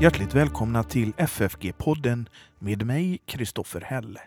Hjärtligt 0.00 0.34
välkomna 0.34 0.82
till 0.82 1.12
FFG-podden 1.12 2.28
med 2.58 2.86
mig, 2.86 3.18
Kristoffer 3.26 3.80
Helle. 3.80 4.20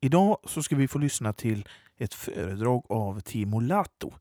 Idag 0.00 0.38
så 0.44 0.62
ska 0.62 0.76
vi 0.76 0.88
få 0.88 0.98
lyssna 0.98 1.32
till 1.32 1.68
ett 1.98 2.14
föredrag 2.14 2.86
av 2.88 3.20
Timo 3.20 3.60
Lato 3.60 4.12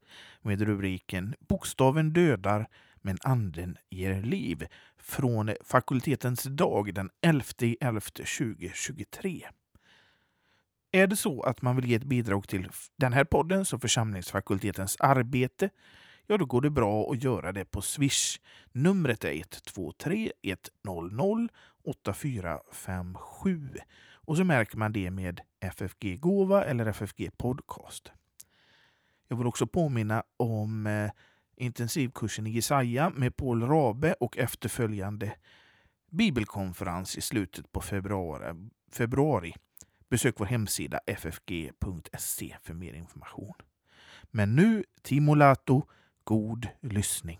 med 0.41 0.61
rubriken 0.61 1.35
Bokstaven 1.39 2.13
dödar 2.13 2.67
men 3.01 3.17
anden 3.21 3.77
ger 3.89 4.21
liv 4.21 4.67
från 4.97 5.51
fakultetens 5.63 6.43
dag 6.43 6.93
den 6.93 7.09
11.11.2023. 7.21 9.43
Är 10.91 11.07
det 11.07 11.15
så 11.15 11.41
att 11.41 11.61
man 11.61 11.75
vill 11.75 11.89
ge 11.89 11.95
ett 11.95 12.03
bidrag 12.03 12.47
till 12.47 12.69
den 12.97 13.13
här 13.13 13.23
podden 13.23 13.65
som 13.65 13.79
församlingsfakultetens 13.79 14.97
arbete 14.99 15.69
ja 16.27 16.37
då 16.37 16.45
går 16.45 16.61
det 16.61 16.69
bra 16.69 17.11
att 17.11 17.23
göra 17.23 17.51
det 17.51 17.65
på 17.65 17.81
Swish. 17.81 18.39
Numret 18.71 19.23
är 19.23 19.31
123 19.31 20.31
100 20.87 21.49
8457 21.83 23.69
och 24.13 24.37
så 24.37 24.43
märker 24.43 24.77
man 24.77 24.91
det 24.91 25.11
med 25.11 25.41
FFG 25.59 26.19
Gåva 26.19 26.63
eller 26.63 26.85
FFG 26.85 27.37
Podcast. 27.37 28.11
Jag 29.27 29.37
vill 29.37 29.47
också 29.47 29.67
påminna 29.67 30.23
om 30.37 30.87
eh, 30.87 31.11
intensivkursen 31.55 32.47
i 32.47 32.49
Jesaja 32.49 33.09
med 33.09 33.37
Paul 33.37 33.67
Rabe 33.67 34.13
och 34.13 34.37
efterföljande 34.37 35.33
bibelkonferens 36.09 37.17
i 37.17 37.21
slutet 37.21 37.71
på 37.71 37.81
februari. 37.81 38.69
februari. 38.91 39.53
Besök 40.09 40.39
vår 40.39 40.45
hemsida 40.45 40.99
ffg.se 41.07 42.57
för 42.63 42.73
mer 42.73 42.93
information. 42.93 43.53
Men 44.31 44.55
nu 44.55 44.83
Timo 45.01 45.35
Lato 45.35 45.83
God 46.27 46.67
lyssning. 46.81 47.39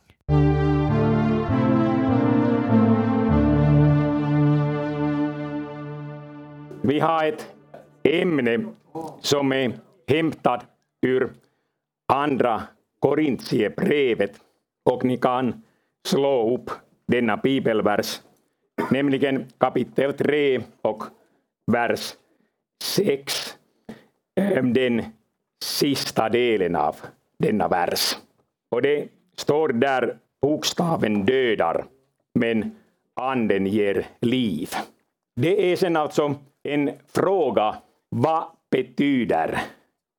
Vi 6.81 6.99
har 6.99 7.25
ett 7.25 7.55
ämne 8.03 8.65
som 9.21 9.51
är 9.51 9.71
hämtat 10.07 10.65
ur 11.01 11.33
andra 12.13 12.63
Korintierbrevet 12.99 14.31
och 14.85 15.05
ni 15.05 15.17
kan 15.17 15.63
slå 16.07 16.55
upp 16.55 16.71
denna 17.07 17.37
bibelvers, 17.37 18.21
nämligen 18.91 19.45
kapitel 19.57 20.13
3 20.13 20.61
och 20.81 21.03
vers 21.71 22.13
6, 22.83 23.57
ehm, 24.35 24.73
den 24.73 25.03
sista 25.63 26.29
delen 26.29 26.75
av 26.75 26.95
denna 27.39 27.67
vers. 27.67 28.17
Och 28.69 28.81
det 28.81 29.07
står 29.35 29.69
där 29.69 30.17
bokstaven 30.41 31.25
dödar, 31.25 31.85
men 32.33 32.75
anden 33.13 33.67
ger 33.67 34.05
liv. 34.21 34.69
Det 35.35 35.71
är 35.71 35.75
sen 35.75 35.97
alltså 35.97 36.35
en 36.63 36.91
fråga, 37.13 37.75
vad 38.09 38.43
betyder 38.71 39.61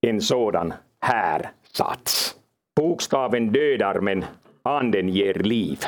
en 0.07 0.21
sådan 0.21 0.73
här 1.01 1.51
sats? 1.73 2.37
Bokstaven 2.77 3.53
dödar 3.53 4.01
men 4.01 4.25
anden 4.63 5.09
ger 5.09 5.35
liv. 5.35 5.79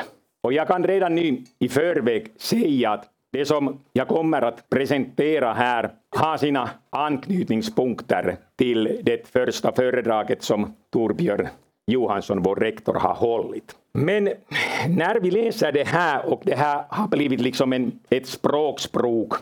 Och 0.43 0.53
jag 0.53 0.67
kan 0.67 0.83
redan 0.83 1.15
nu 1.15 1.43
i 1.59 1.69
förväg 1.69 2.31
säga 2.37 2.91
att 2.91 3.09
det 3.31 3.45
som 3.45 3.79
jag 3.93 4.07
kommer 4.07 4.41
att 4.41 4.69
presentera 4.69 5.53
här 5.53 5.91
har 6.15 6.37
sina 6.37 6.69
anknytningspunkter 6.89 8.37
till 8.55 8.99
det 9.03 9.27
första 9.27 9.71
föredraget 9.71 10.43
som 10.43 10.73
Torbjörn 10.89 11.47
Johansson, 11.91 12.41
vår 12.41 12.55
rektor, 12.55 12.93
har 12.93 13.13
hållit. 13.13 13.75
Men 13.93 14.29
när 14.89 15.19
vi 15.19 15.31
läser 15.31 15.71
det 15.71 15.87
här 15.87 16.33
och 16.33 16.41
det 16.45 16.55
här 16.55 16.83
har 16.89 17.07
blivit 17.07 17.41
liksom 17.41 17.73
en, 17.73 17.99
ett 18.09 18.27
språkspråk 18.27 19.33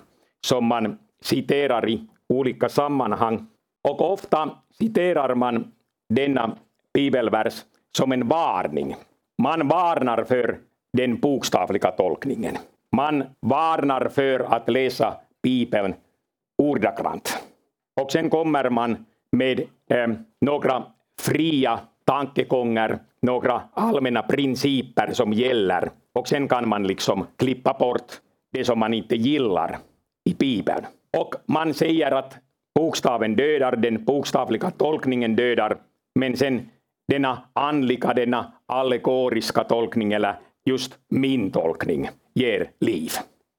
som 0.46 0.66
man 0.66 0.98
citerar 1.22 1.90
i 1.90 2.08
olika 2.30 2.70
sammanhang 2.70 3.48
och 3.90 4.12
ofta 4.12 4.50
citerar 4.80 5.36
man 5.36 5.72
denna 6.14 6.58
bibelvers 6.94 7.64
som 7.98 8.12
en 8.12 8.28
varning. 8.28 8.96
Man 9.42 9.68
varnar 9.68 10.24
för 10.24 10.58
den 10.98 11.20
bokstavliga 11.20 11.92
tolkningen. 11.92 12.58
Man 12.96 13.24
varnar 13.40 14.10
för 14.10 14.40
att 14.40 14.70
läsa 14.70 15.18
Bibeln 15.44 15.94
ordagrant. 16.58 17.44
Och 18.02 18.12
sen 18.12 18.30
kommer 18.30 18.70
man 18.70 19.06
med 19.32 19.60
eh, 19.90 20.08
några 20.42 20.84
fria 21.22 21.80
tankegångar, 22.10 23.00
några 23.22 23.62
allmänna 23.74 24.22
principer 24.22 25.14
som 25.14 25.34
gäller 25.34 25.90
och 26.14 26.28
sen 26.28 26.48
kan 26.48 26.70
man 26.70 26.88
liksom 26.88 27.28
klippa 27.38 27.74
bort 27.74 28.22
det 28.54 28.66
som 28.66 28.80
man 28.80 28.94
inte 28.94 29.16
gillar 29.16 29.78
i 30.30 30.34
Bibeln. 30.34 30.86
Och 31.18 31.36
man 31.46 31.74
säger 31.74 32.12
att 32.12 32.38
bokstaven 32.76 33.36
dödar, 33.36 33.76
den 33.76 34.06
bokstavliga 34.06 34.72
tolkningen 34.72 35.36
dödar, 35.36 35.78
men 36.20 36.38
sen 36.38 36.70
denna 37.08 37.42
andliga, 37.54 38.14
denna 38.14 38.52
allegoriska 38.66 39.64
tolkning, 39.64 40.14
eller 40.14 40.36
just 40.66 40.98
min 41.10 41.52
tolkning, 41.52 42.10
ger 42.34 42.70
liv. 42.80 43.12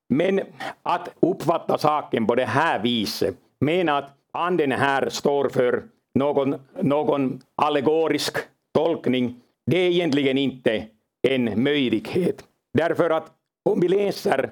Men 0.08 0.40
att 0.82 1.08
uppfatta 1.20 1.78
saken 1.78 2.26
på 2.26 2.34
det 2.34 2.44
här 2.44 2.78
viset, 2.78 3.34
mena 3.60 3.98
att 3.98 4.10
anden 4.32 4.72
här 4.72 5.08
står 5.08 5.48
för 5.48 5.82
någon, 6.14 6.54
någon 6.80 7.40
allegorisk 7.54 8.36
tolkning, 8.74 9.40
det 9.66 9.76
är 9.76 9.90
egentligen 9.90 10.38
inte 10.38 10.86
en 11.28 11.62
möjlighet. 11.62 12.44
Därför 12.78 13.10
att 13.10 13.32
om 13.64 13.80
vi 13.80 13.88
läser 13.88 14.50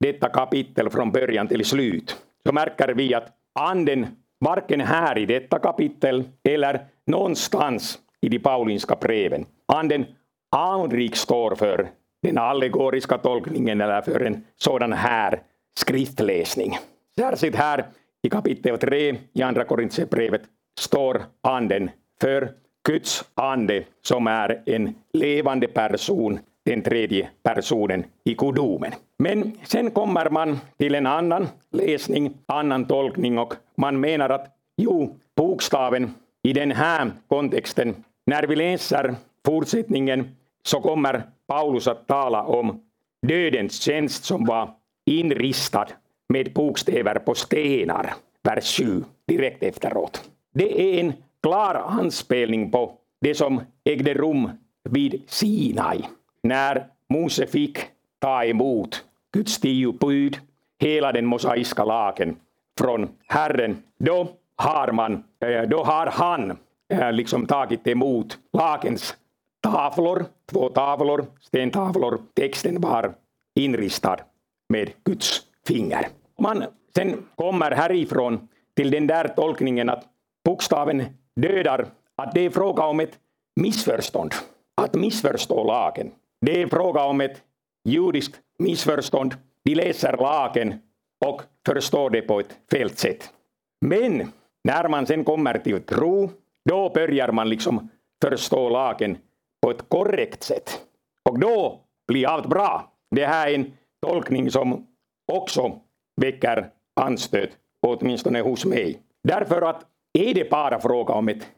detta 0.00 0.28
kapitel 0.28 0.90
från 0.90 1.12
början 1.12 1.48
till 1.48 1.64
slut 1.64 2.16
så 2.46 2.52
märker 2.52 2.88
vi 2.88 3.14
att 3.14 3.32
anden 3.60 4.06
varken 4.40 4.80
här 4.80 5.18
i 5.18 5.26
detta 5.26 5.58
kapitel 5.58 6.24
eller 6.48 6.84
någonstans 7.06 7.98
i 8.20 8.28
de 8.28 8.38
paulinska 8.38 8.96
breven, 8.96 9.46
anden 9.66 10.04
aldrig 10.56 11.16
står 11.16 11.54
för 11.54 11.88
den 12.22 12.38
allegoriska 12.38 13.18
tolkningen 13.18 13.80
eller 13.80 14.02
för 14.02 14.20
en 14.20 14.44
sådan 14.56 14.92
här 14.92 15.42
skriftläsning. 15.78 16.78
Särskilt 17.18 17.56
här 17.56 17.86
i 18.22 18.30
kapitel 18.30 18.78
3 18.78 19.16
i 19.32 19.42
Andra 19.42 19.64
Korintierbrevet 19.64 20.42
står 20.78 21.22
anden 21.42 21.90
för 22.20 22.52
Guds 22.86 23.24
ande 23.34 23.84
som 24.02 24.26
är 24.26 24.62
en 24.66 24.94
levande 25.12 25.66
person, 25.66 26.38
den 26.64 26.82
tredje 26.82 27.28
personen 27.42 28.04
i 28.24 28.34
gudomen. 28.34 28.92
Men 29.18 29.52
sen 29.64 29.90
kommer 29.90 30.30
man 30.30 30.58
till 30.78 30.94
en 30.94 31.06
annan 31.06 31.48
läsning, 31.70 32.34
annan 32.46 32.86
tolkning 32.86 33.38
och 33.38 33.54
man 33.76 34.00
menar 34.00 34.30
att 34.30 34.46
jo, 34.76 35.16
bokstaven 35.36 36.14
i 36.42 36.52
den 36.52 36.70
här 36.70 37.10
kontexten, 37.28 37.94
när 38.26 38.42
vi 38.42 38.56
läser 38.56 39.14
fortsättningen 39.46 40.36
så 40.62 40.80
kommer 40.80 41.22
Paulus 41.46 41.88
att 41.88 42.06
tala 42.06 42.42
om 42.42 42.80
dödens 43.26 43.80
tjänst 43.80 44.24
som 44.24 44.44
var 44.44 44.70
inristad 45.06 45.86
med 46.28 46.52
bokstäver 46.52 47.14
på 47.14 47.34
stenar, 47.34 48.14
vers 48.42 48.76
7, 48.78 49.04
direkt 49.26 49.62
efteråt. 49.62 50.29
Det 50.54 50.80
är 50.82 51.00
en 51.00 51.12
klar 51.42 51.74
anspelning 51.74 52.70
på 52.70 52.92
det 53.20 53.34
som 53.34 53.60
ägde 53.84 54.14
rum 54.14 54.50
vid 54.84 55.22
Sinai, 55.26 56.02
när 56.42 56.86
Mose 57.08 57.46
fick 57.46 57.78
ta 58.18 58.44
emot 58.44 59.04
Guds 59.32 59.58
tio 59.58 59.92
bud, 59.92 60.38
hela 60.78 61.12
den 61.12 61.26
mosaiska 61.26 61.84
lagen 61.84 62.36
från 62.78 63.08
Herren. 63.26 63.82
Då 63.98 64.28
har, 64.56 64.92
man, 64.92 65.24
eh, 65.40 65.62
då 65.62 65.84
har 65.84 66.06
han 66.06 66.56
eh, 66.88 67.12
liksom 67.12 67.46
tagit 67.46 67.86
emot 67.86 68.38
lagens 68.52 69.16
tavlor, 69.60 70.24
två 70.50 70.68
tavlor, 70.68 71.26
stentavlor. 71.40 72.18
Texten 72.34 72.80
var 72.80 73.14
inristad 73.54 74.16
med 74.68 74.90
Guds 75.04 75.42
finger. 75.66 76.08
Man 76.38 76.64
sen 76.94 77.26
kommer 77.34 77.70
härifrån 77.70 78.48
till 78.76 78.90
den 78.90 79.06
där 79.06 79.28
tolkningen 79.28 79.90
att 79.90 80.04
bokstaven 80.44 81.04
dödar, 81.40 81.86
att 82.16 82.34
det 82.34 82.40
är 82.40 82.50
fråga 82.50 82.84
om 82.84 83.00
ett 83.00 83.18
missförstånd. 83.60 84.34
Att 84.82 84.94
missförstå 84.94 85.64
lagen. 85.64 86.12
Det 86.46 86.62
är 86.62 86.66
fråga 86.66 87.04
om 87.04 87.20
ett 87.20 87.42
judiskt 87.88 88.40
missförstånd. 88.58 89.34
De 89.64 89.74
läser 89.74 90.16
lagen 90.16 90.74
och 91.26 91.42
förstår 91.66 92.10
det 92.10 92.22
på 92.22 92.40
ett 92.40 92.58
fel 92.70 92.90
sätt. 92.90 93.30
Men 93.86 94.32
när 94.64 94.88
man 94.88 95.06
sen 95.06 95.24
kommer 95.24 95.58
till 95.58 95.82
tro, 95.82 96.30
då 96.68 96.90
börjar 96.94 97.32
man 97.32 97.48
liksom 97.48 97.88
förstå 98.24 98.68
lagen 98.68 99.18
på 99.62 99.70
ett 99.70 99.88
korrekt 99.88 100.42
sätt. 100.42 100.80
Och 101.28 101.38
då 101.38 101.80
blir 102.08 102.28
allt 102.28 102.46
bra. 102.46 102.92
Det 103.10 103.26
här 103.26 103.48
är 103.48 103.54
en 103.54 103.72
tolkning 104.06 104.50
som 104.50 104.86
också 105.32 105.80
väcker 106.20 106.70
anstöt, 107.00 107.50
åtminstone 107.86 108.40
hos 108.40 108.64
mig. 108.64 109.02
Därför 109.28 109.62
att 109.62 109.86
är 110.12 110.34
det 110.34 110.50
bara 110.50 110.80
fråga 110.80 111.14
om 111.14 111.28
ett 111.28 111.48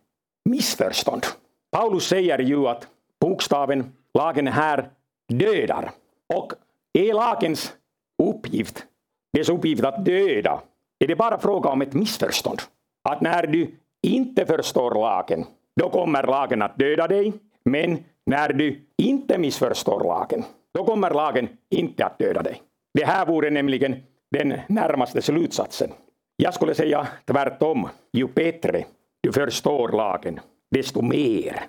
missförstånd. 0.45 1.27
Paulus 1.71 2.07
säger 2.07 2.39
ju 2.39 2.69
att 2.69 2.89
bokstaven, 3.21 3.93
lagen 4.15 4.47
här, 4.47 4.91
dödar. 5.29 5.91
Och 6.35 6.53
är 6.93 7.15
lagens 7.15 7.73
uppgift 8.23 8.87
dess 9.33 9.49
uppgift 9.49 9.85
att 9.85 10.05
döda? 10.05 10.63
Är 10.99 11.07
det 11.07 11.17
bara 11.17 11.39
fråga 11.39 11.71
om 11.71 11.83
ett 11.83 11.93
missförstånd? 11.93 12.61
Att 13.09 13.21
när 13.21 13.47
du 13.47 13.75
inte 14.03 14.47
förstår 14.47 14.95
lagen, 14.95 15.45
då 15.81 15.91
kommer 15.91 16.23
lagen 16.23 16.63
att 16.63 16.79
döda 16.79 17.09
dig. 17.09 17.33
Men 17.65 18.05
när 18.27 18.53
du 18.53 18.81
inte 18.97 19.39
missförstår 19.39 20.05
lagen, 20.05 20.45
då 20.75 20.85
kommer 20.85 21.11
lagen 21.11 21.49
inte 21.71 22.05
att 22.07 22.19
döda 22.19 22.43
dig. 22.43 22.63
Det 22.95 23.05
här 23.05 23.27
vore 23.27 23.51
nämligen 23.51 23.97
den 24.31 24.61
närmaste 24.69 25.23
slutsatsen. 25.23 25.91
Jag 26.45 26.55
skulle 26.55 26.75
säga 26.75 27.07
tvärtom. 27.25 27.89
Ju 28.13 28.27
bättre 28.27 28.85
du 29.21 29.33
förstår 29.33 29.89
lagen, 29.89 30.41
desto 30.71 31.03
mer 31.03 31.61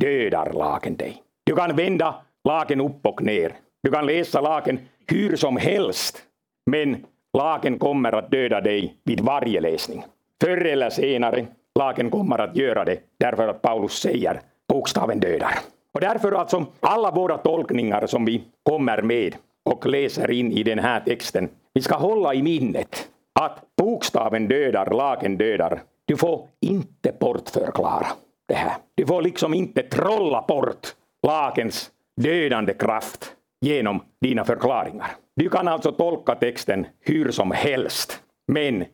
dödar 0.00 0.52
lagen 0.52 0.96
dig. 0.96 1.22
Du 1.44 1.56
kan 1.56 1.76
vända 1.76 2.14
lagen 2.44 2.80
upp 2.80 3.06
och 3.06 3.22
ner. 3.22 3.52
Du 3.82 3.90
kan 3.90 4.06
läsa 4.06 4.40
lagen 4.40 4.80
hur 5.06 5.36
som 5.36 5.56
helst, 5.56 6.22
men 6.70 7.04
lagen 7.38 7.78
kommer 7.78 8.12
att 8.12 8.30
döda 8.30 8.60
dig 8.60 8.94
vid 9.04 9.20
varje 9.20 9.60
läsning. 9.60 10.04
Förr 10.40 10.66
eller 10.66 10.90
senare, 10.90 11.46
lagen 11.78 12.10
kommer 12.10 12.38
att 12.38 12.56
göra 12.56 12.84
det 12.84 13.00
därför 13.18 13.48
att 13.48 13.62
Paulus 13.62 13.92
säger 13.92 14.40
bokstaven 14.68 15.20
dödar. 15.20 15.54
Och 15.92 16.00
därför 16.00 16.32
alltså 16.32 16.66
alla 16.80 17.10
våra 17.10 17.38
tolkningar 17.38 18.06
som 18.06 18.24
vi 18.24 18.44
kommer 18.62 19.02
med 19.02 19.36
och 19.62 19.86
läser 19.86 20.30
in 20.30 20.52
i 20.52 20.62
den 20.62 20.78
här 20.78 21.00
texten, 21.00 21.48
vi 21.74 21.82
ska 21.82 21.96
hålla 21.96 22.34
i 22.34 22.42
minnet 22.42 23.08
att 23.40 23.62
bokstaven 23.76 24.48
dödar, 24.48 24.90
lagen 24.90 25.36
dödar. 25.36 25.82
Du 26.04 26.16
får 26.16 26.48
inte 26.60 27.12
bortförklara 27.20 28.06
det 28.48 28.54
här. 28.54 28.72
Du 28.94 29.06
får 29.06 29.22
liksom 29.22 29.54
inte 29.54 29.82
trolla 29.82 30.44
bort 30.48 30.86
lagens 31.26 31.90
dödande 32.16 32.74
kraft 32.74 33.32
genom 33.60 34.02
dina 34.20 34.44
förklaringar. 34.44 35.10
Du 35.36 35.48
kan 35.48 35.68
alltså 35.68 35.92
tolka 35.92 36.34
texten 36.34 36.86
hur 37.00 37.30
som 37.30 37.50
helst, 37.50 38.22
men 38.52 38.84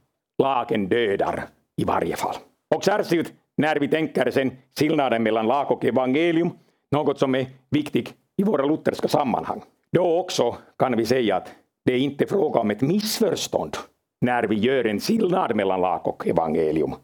lagen 0.43 0.88
dödar 0.88 1.44
i 1.77 1.85
varje 1.85 2.17
fall. 2.17 2.37
Och 2.75 2.85
särskilt 2.85 3.33
när 3.56 3.77
vi 3.77 3.88
tänker 3.88 4.31
sen 4.31 4.56
skillnaden 4.79 5.23
mellan 5.23 5.47
lag 5.47 5.71
och 5.71 5.85
evangelium, 5.85 6.50
något 6.91 7.19
som 7.19 7.35
är 7.35 7.47
viktigt 7.71 8.15
i 8.37 8.43
våra 8.43 8.65
lutherska 8.65 9.09
sammanhang. 9.09 9.62
Då 9.93 10.19
också 10.19 10.56
kan 10.79 10.97
vi 10.97 11.06
säga 11.06 11.37
att 11.37 11.49
det 11.85 11.93
är 11.93 11.99
inte 11.99 12.27
fråga 12.27 12.61
om 12.61 12.71
ett 12.71 12.81
missförstånd 12.81 13.77
när 14.21 14.43
vi 14.43 14.55
gör 14.55 14.87
en 14.87 15.01
skillnad 15.01 15.57
mellan 15.57 15.81
lag 15.81 16.07
och 16.07 16.27
evangelium, 16.27 16.95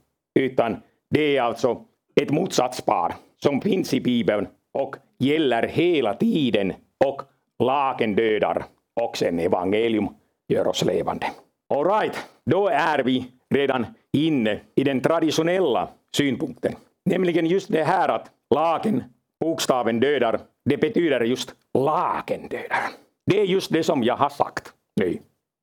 utan 0.40 0.76
det 1.10 1.36
är 1.36 1.42
alltså 1.42 1.84
ett 2.20 2.30
motsatspar 2.30 3.14
som 3.42 3.60
finns 3.60 3.94
i 3.94 4.00
Bibeln 4.00 4.46
och 4.78 4.96
gäller 5.18 5.62
hela 5.62 6.14
tiden 6.14 6.72
och 7.04 7.22
lagen 7.58 8.14
dödar 8.14 8.64
och 9.00 9.16
sen 9.16 9.38
evangelium 9.38 10.08
gör 10.48 10.66
oss 10.66 10.84
levande. 10.84 11.26
All 11.74 11.84
right, 11.84 12.16
då 12.50 12.68
är 12.68 12.98
vi 13.02 13.26
redan 13.54 13.86
inne 14.12 14.60
i 14.74 14.84
den 14.84 15.00
traditionella 15.00 15.88
synpunkten. 16.16 16.74
Nämligen 17.04 17.46
just 17.46 17.72
det 17.72 17.84
här 17.84 18.08
att 18.08 18.30
lagen, 18.54 19.04
bokstaven 19.40 20.00
dödar, 20.00 20.40
det 20.64 20.76
betyder 20.76 21.20
just 21.20 21.54
lagen 21.78 22.48
dödar. 22.48 22.82
Det 23.26 23.40
är 23.40 23.44
just 23.44 23.72
det 23.72 23.82
som 23.82 24.02
jag 24.02 24.16
har 24.16 24.28
sagt 24.28 24.72
nu. 25.00 25.18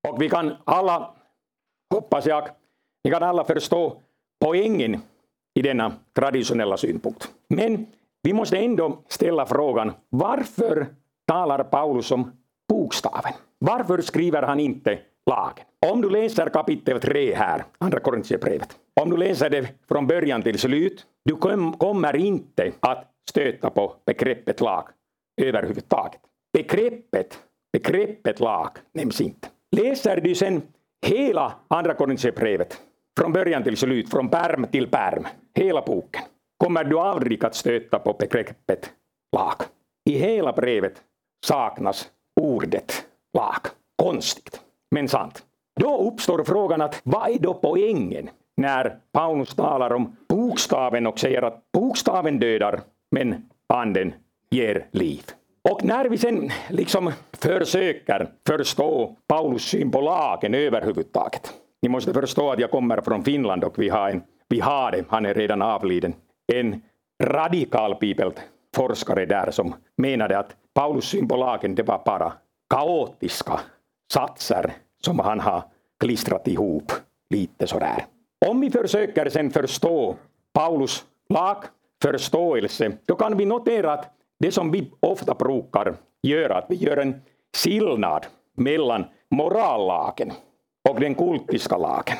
Och 0.08 0.22
vi 0.22 0.30
kan 0.30 0.56
alla, 0.64 1.14
hoppas 1.94 2.26
jag, 2.26 2.48
Ni 3.04 3.12
kan 3.12 3.24
alla 3.24 3.44
förstå 3.44 4.02
poängen 4.46 5.02
i 5.54 5.62
denna 5.62 5.94
traditionella 6.16 6.78
synpunkt. 6.78 7.30
Men 7.48 7.86
vi 8.22 8.34
måste 8.34 8.58
ändå 8.58 9.04
ställa 9.08 9.46
frågan, 9.46 9.92
varför 10.10 10.88
talar 11.28 11.64
Paulus 11.64 12.12
om 12.12 12.32
bokstaven? 12.70 13.34
Varför 13.60 14.02
skriver 14.02 14.42
han 14.42 14.60
inte 14.60 15.00
lagen? 15.26 15.66
Om 15.92 16.02
du 16.02 16.10
läser 16.10 16.50
kapitel 16.50 17.00
3 17.00 17.36
här, 17.36 17.64
Andra 17.78 18.00
Korintierbrevet, 18.00 18.78
om 19.02 19.10
du 19.10 19.18
läser 19.18 19.50
det 19.50 19.70
från 19.88 20.08
början 20.08 20.44
till 20.44 20.60
slut, 20.60 21.06
du 21.26 21.36
kommer 21.78 22.16
inte 22.16 22.72
att 22.80 23.06
stöta 23.30 23.70
på 23.70 23.96
begreppet 24.06 24.62
lag 24.62 24.88
överhuvudtaget. 25.42 26.22
Begreppet, 26.54 27.40
begreppet 27.74 28.40
lag 28.40 28.70
nämns 28.94 29.22
inte. 29.22 29.48
Läser 29.76 30.22
du 30.22 30.36
sen 30.36 30.62
hela 31.06 31.54
Andra 31.68 31.94
Korintierbrevet, 31.94 32.82
från 33.20 33.34
början 33.34 33.64
till 33.64 33.78
slut, 33.78 34.10
från 34.10 34.30
pärm 34.30 34.68
till 34.72 34.88
pärm, 34.88 35.28
hela 35.56 35.82
boken, 35.82 36.22
kommer 36.58 36.84
du 36.84 37.00
aldrig 37.00 37.46
att 37.46 37.56
stöta 37.56 38.00
på 38.00 38.14
begreppet 38.14 38.94
lag. 39.36 39.56
I 40.10 40.18
hela 40.18 40.54
brevet 40.54 41.04
saknas 41.46 42.10
ordet 42.42 43.06
lag. 43.34 43.62
Konstigt, 44.02 44.62
men 44.92 45.08
sant. 45.08 45.46
Då 45.80 45.98
uppstår 46.08 46.44
frågan 46.44 46.82
att 46.82 47.02
vad 47.04 47.30
är 47.30 47.40
då 47.40 47.54
poängen 47.54 48.30
när 48.58 49.00
Paulus 49.12 49.56
talar 49.56 49.94
om 49.94 50.16
bokstaven 50.30 51.08
och 51.08 51.20
säger 51.20 51.42
att 51.42 51.72
bokstaven 51.72 52.40
dödar 52.40 52.82
men 53.12 53.50
anden 53.74 54.14
ger 54.50 54.88
liv. 54.92 55.24
Och 55.62 55.84
när 55.84 56.06
vi 56.06 56.18
sen 56.18 56.52
liksom 56.70 57.12
försöker 57.34 58.30
förstå 58.48 59.16
Paulus 59.28 59.64
syn 59.64 59.92
på 59.92 60.02
lagen 60.02 60.54
överhuvudtaget. 60.54 61.54
Ni 61.82 61.90
måste 61.90 62.14
förstå 62.14 62.52
att 62.52 62.60
jag 62.60 62.72
kommer 62.72 63.02
från 63.02 63.24
Finland 63.24 63.64
och 63.64 63.80
vi 63.80 63.90
har, 63.90 64.10
en, 64.10 64.24
vi 64.50 64.60
har 64.60 64.92
det, 64.92 65.06
han 65.10 65.26
är 65.26 65.34
redan 65.34 65.62
avliden, 65.62 66.14
en 66.54 66.82
radikal 67.24 67.98
bibelforskare 68.00 69.26
där 69.26 69.52
som 69.52 69.76
menade 69.98 70.40
att 70.40 70.56
Paulus 70.74 71.06
syn 71.06 71.28
på 71.28 71.36
lagen 71.36 71.76
det 71.76 71.84
var 71.84 72.02
bara 72.06 72.34
kaotiska 72.70 73.60
satser 74.14 74.74
som 75.06 75.20
han 75.20 75.40
har 75.40 75.64
klistrat 76.00 76.48
ihop 76.48 76.92
lite 77.30 77.68
sådär. 77.68 78.06
Om 78.46 78.62
vi 78.62 78.70
försöker 78.70 79.30
sen 79.30 79.52
förstå 79.52 80.16
Paulus 80.54 81.06
lagförståelse, 81.30 82.92
då 83.06 83.16
kan 83.16 83.38
vi 83.38 83.46
notera 83.46 83.94
att 83.94 84.19
det 84.40 84.52
som 84.52 84.72
vi 84.72 84.92
ofta 85.00 85.34
brukar 85.34 85.96
göra, 86.22 86.58
att 86.58 86.66
vi 86.70 86.76
gör 86.76 86.98
en 86.98 87.22
skillnad 87.58 88.26
mellan 88.58 89.06
morallagen 89.30 90.32
och 90.90 91.00
den 91.00 91.16
kultiska 91.16 91.78
lagen. 91.78 92.18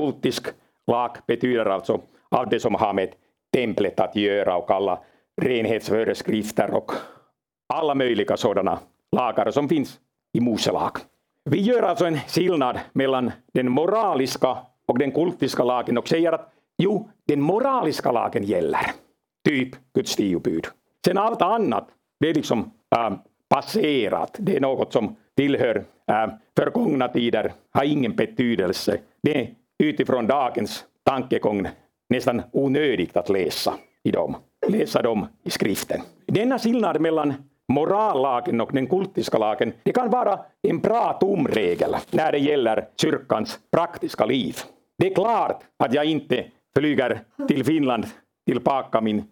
Kultisk 0.00 0.46
lag 0.86 1.16
betyder 1.26 1.66
alltså 1.66 2.00
allt 2.28 2.50
det 2.50 2.60
som 2.60 2.74
har 2.74 2.92
med 2.92 3.14
templet 3.52 4.00
att 4.00 4.16
göra 4.16 4.56
och 4.56 4.70
alla 4.70 4.98
renhetsföreskrifter 5.42 6.74
och 6.74 6.92
alla 7.74 7.94
möjliga 7.94 8.36
sådana 8.36 8.78
lagar 9.12 9.50
som 9.50 9.68
finns 9.68 9.98
i 10.32 10.40
Moselag. 10.40 10.92
Vi 11.44 11.60
gör 11.60 11.82
alltså 11.82 12.04
en 12.04 12.18
skillnad 12.18 12.80
mellan 12.92 13.30
den 13.52 13.70
moraliska 13.70 14.58
och 14.86 14.98
den 14.98 15.12
kultiska 15.12 15.64
lagen 15.64 15.98
och 15.98 16.08
säger 16.08 16.32
att 16.32 16.52
jo, 16.78 17.10
den 17.26 17.40
moraliska 17.40 18.12
lagen 18.12 18.44
gäller. 18.44 18.90
Typ 19.44 19.92
Guds 19.94 20.16
tio 20.16 20.38
bud. 20.38 20.66
Sen 21.06 21.18
allt 21.18 21.42
annat, 21.42 21.88
det 22.20 22.28
är 22.28 22.34
liksom 22.34 22.70
äh, 22.96 23.12
passerat. 23.48 24.36
Det 24.38 24.56
är 24.56 24.60
något 24.60 24.92
som 24.92 25.16
tillhör 25.36 25.84
äh, 26.06 26.32
förgångna 26.56 27.08
tider, 27.08 27.52
har 27.70 27.84
ingen 27.84 28.16
betydelse. 28.16 28.98
Det 29.22 29.40
är 29.40 29.50
utifrån 29.78 30.26
dagens 30.26 30.84
tankegång 31.02 31.68
nästan 32.08 32.42
onödigt 32.52 33.16
att 33.16 33.28
läsa 33.28 33.74
i 34.02 34.10
dem. 34.10 34.36
Läsa 34.68 35.02
dem 35.02 35.26
i 35.42 35.50
skriften. 35.50 36.00
Denna 36.26 36.58
skillnad 36.58 37.00
mellan 37.00 37.34
morallagen 37.68 38.60
och 38.60 38.72
den 38.72 38.86
kultiska 38.86 39.38
lagen, 39.38 39.72
det 39.82 39.92
kan 39.92 40.10
vara 40.10 40.40
en 40.62 40.80
bra 40.80 41.18
tumregel 41.20 41.96
när 42.10 42.32
det 42.32 42.38
gäller 42.38 42.88
kyrkans 43.00 43.58
praktiska 43.70 44.26
liv. 44.26 44.56
Det 44.98 45.06
är 45.10 45.14
klart 45.14 45.62
att 45.76 45.94
jag 45.94 46.04
inte 46.04 46.44
flyger 46.76 47.20
till 47.48 47.64
Finland 47.64 48.06
tillbaka 48.46 49.00
min, 49.00 49.24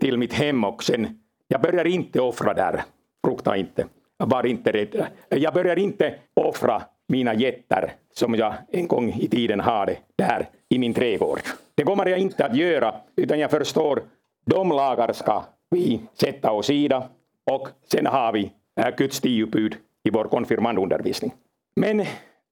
till 0.00 0.18
mitt 0.18 0.32
hem 0.32 0.64
och 0.64 0.82
sen, 0.82 1.18
jag 1.48 1.60
börjar 1.60 1.86
inte 1.86 2.20
offra 2.20 2.54
där, 2.54 2.82
frukta 3.24 3.56
inte, 3.56 3.86
var 4.18 4.46
inte 4.46 4.72
rädd. 4.72 5.06
Jag 5.28 5.54
börjar 5.54 5.78
inte 5.78 6.14
offra 6.34 6.82
mina 7.08 7.34
jätter 7.34 7.92
som 8.12 8.34
jag 8.34 8.54
en 8.70 8.88
gång 8.88 9.12
i 9.12 9.28
tiden 9.28 9.60
hade 9.60 9.96
där 10.16 10.48
i 10.68 10.78
min 10.78 10.94
trädgård. 10.94 11.40
Det 11.74 11.84
kommer 11.84 12.06
jag 12.06 12.18
inte 12.18 12.46
att 12.46 12.56
göra, 12.56 12.94
utan 13.16 13.38
jag 13.38 13.50
förstår, 13.50 14.02
de 14.46 14.68
lagar 14.68 15.12
ska 15.12 15.44
vi 15.70 16.00
sätta 16.14 16.52
åt 16.52 16.64
sidan 16.64 17.02
och 17.50 17.68
sen 17.92 18.06
har 18.06 18.32
vi 18.32 18.52
äh, 18.80 18.96
Guds 18.96 19.20
tio 19.20 19.46
bud 19.46 19.76
i 20.04 20.10
vår 20.10 20.24
konfirmandundervisning. 20.24 21.32
Men 21.76 22.06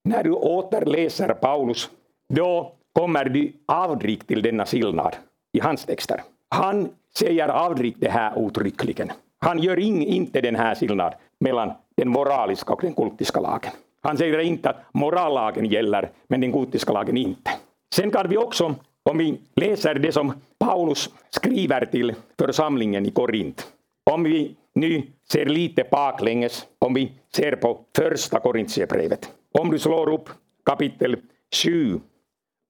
när 0.04 0.24
du 0.24 0.30
återläser 0.30 1.34
Paulus, 1.34 1.90
då 2.28 2.72
kommer 2.92 3.24
du 3.24 3.52
aldrig 3.66 4.26
till 4.26 4.42
denna 4.42 4.66
skillnad 4.66 5.16
i 5.52 5.60
hans 5.60 5.84
texter. 5.84 6.22
Han 6.48 6.88
säger 7.18 7.48
aldrig 7.48 7.98
det 7.98 8.08
här 8.08 8.46
uttryckligen. 8.46 9.12
Han 9.38 9.58
gör 9.58 9.78
in, 9.78 10.02
inte 10.02 10.40
den 10.40 10.56
här 10.56 10.74
skillnaden 10.74 11.18
mellan 11.40 11.72
den 11.96 12.08
moraliska 12.08 12.72
och 12.72 12.82
den 12.82 12.94
kultiska 12.94 13.40
lagen. 13.40 13.72
Han 14.00 14.16
säger 14.16 14.38
inte 14.38 14.70
att 14.70 14.84
morallagen 14.92 15.66
gäller, 15.66 16.10
men 16.28 16.40
den 16.40 16.52
kultiska 16.52 16.92
lagen 16.92 17.16
inte. 17.16 17.50
Sen 17.94 18.10
kan 18.10 18.28
vi 18.28 18.36
också, 18.36 18.74
om 19.02 19.18
vi 19.18 19.40
läser 19.54 19.94
det 19.94 20.12
som 20.12 20.32
Paulus 20.58 21.10
skriver 21.30 21.86
till 21.86 22.14
församlingen 22.38 23.06
i 23.06 23.10
Korint, 23.10 23.72
om 24.10 24.22
vi 24.22 24.56
nu 24.74 25.02
ser 25.32 25.46
lite 25.46 25.84
baklänges 25.90 26.66
om 26.78 26.94
vi 26.94 27.12
ser 27.36 27.56
på 27.56 27.80
första 27.96 28.40
Korintierbrevet. 28.40 29.30
Om 29.58 29.70
du 29.70 29.78
slår 29.78 30.12
upp 30.12 30.28
kapitel 30.64 31.16
7 31.64 32.00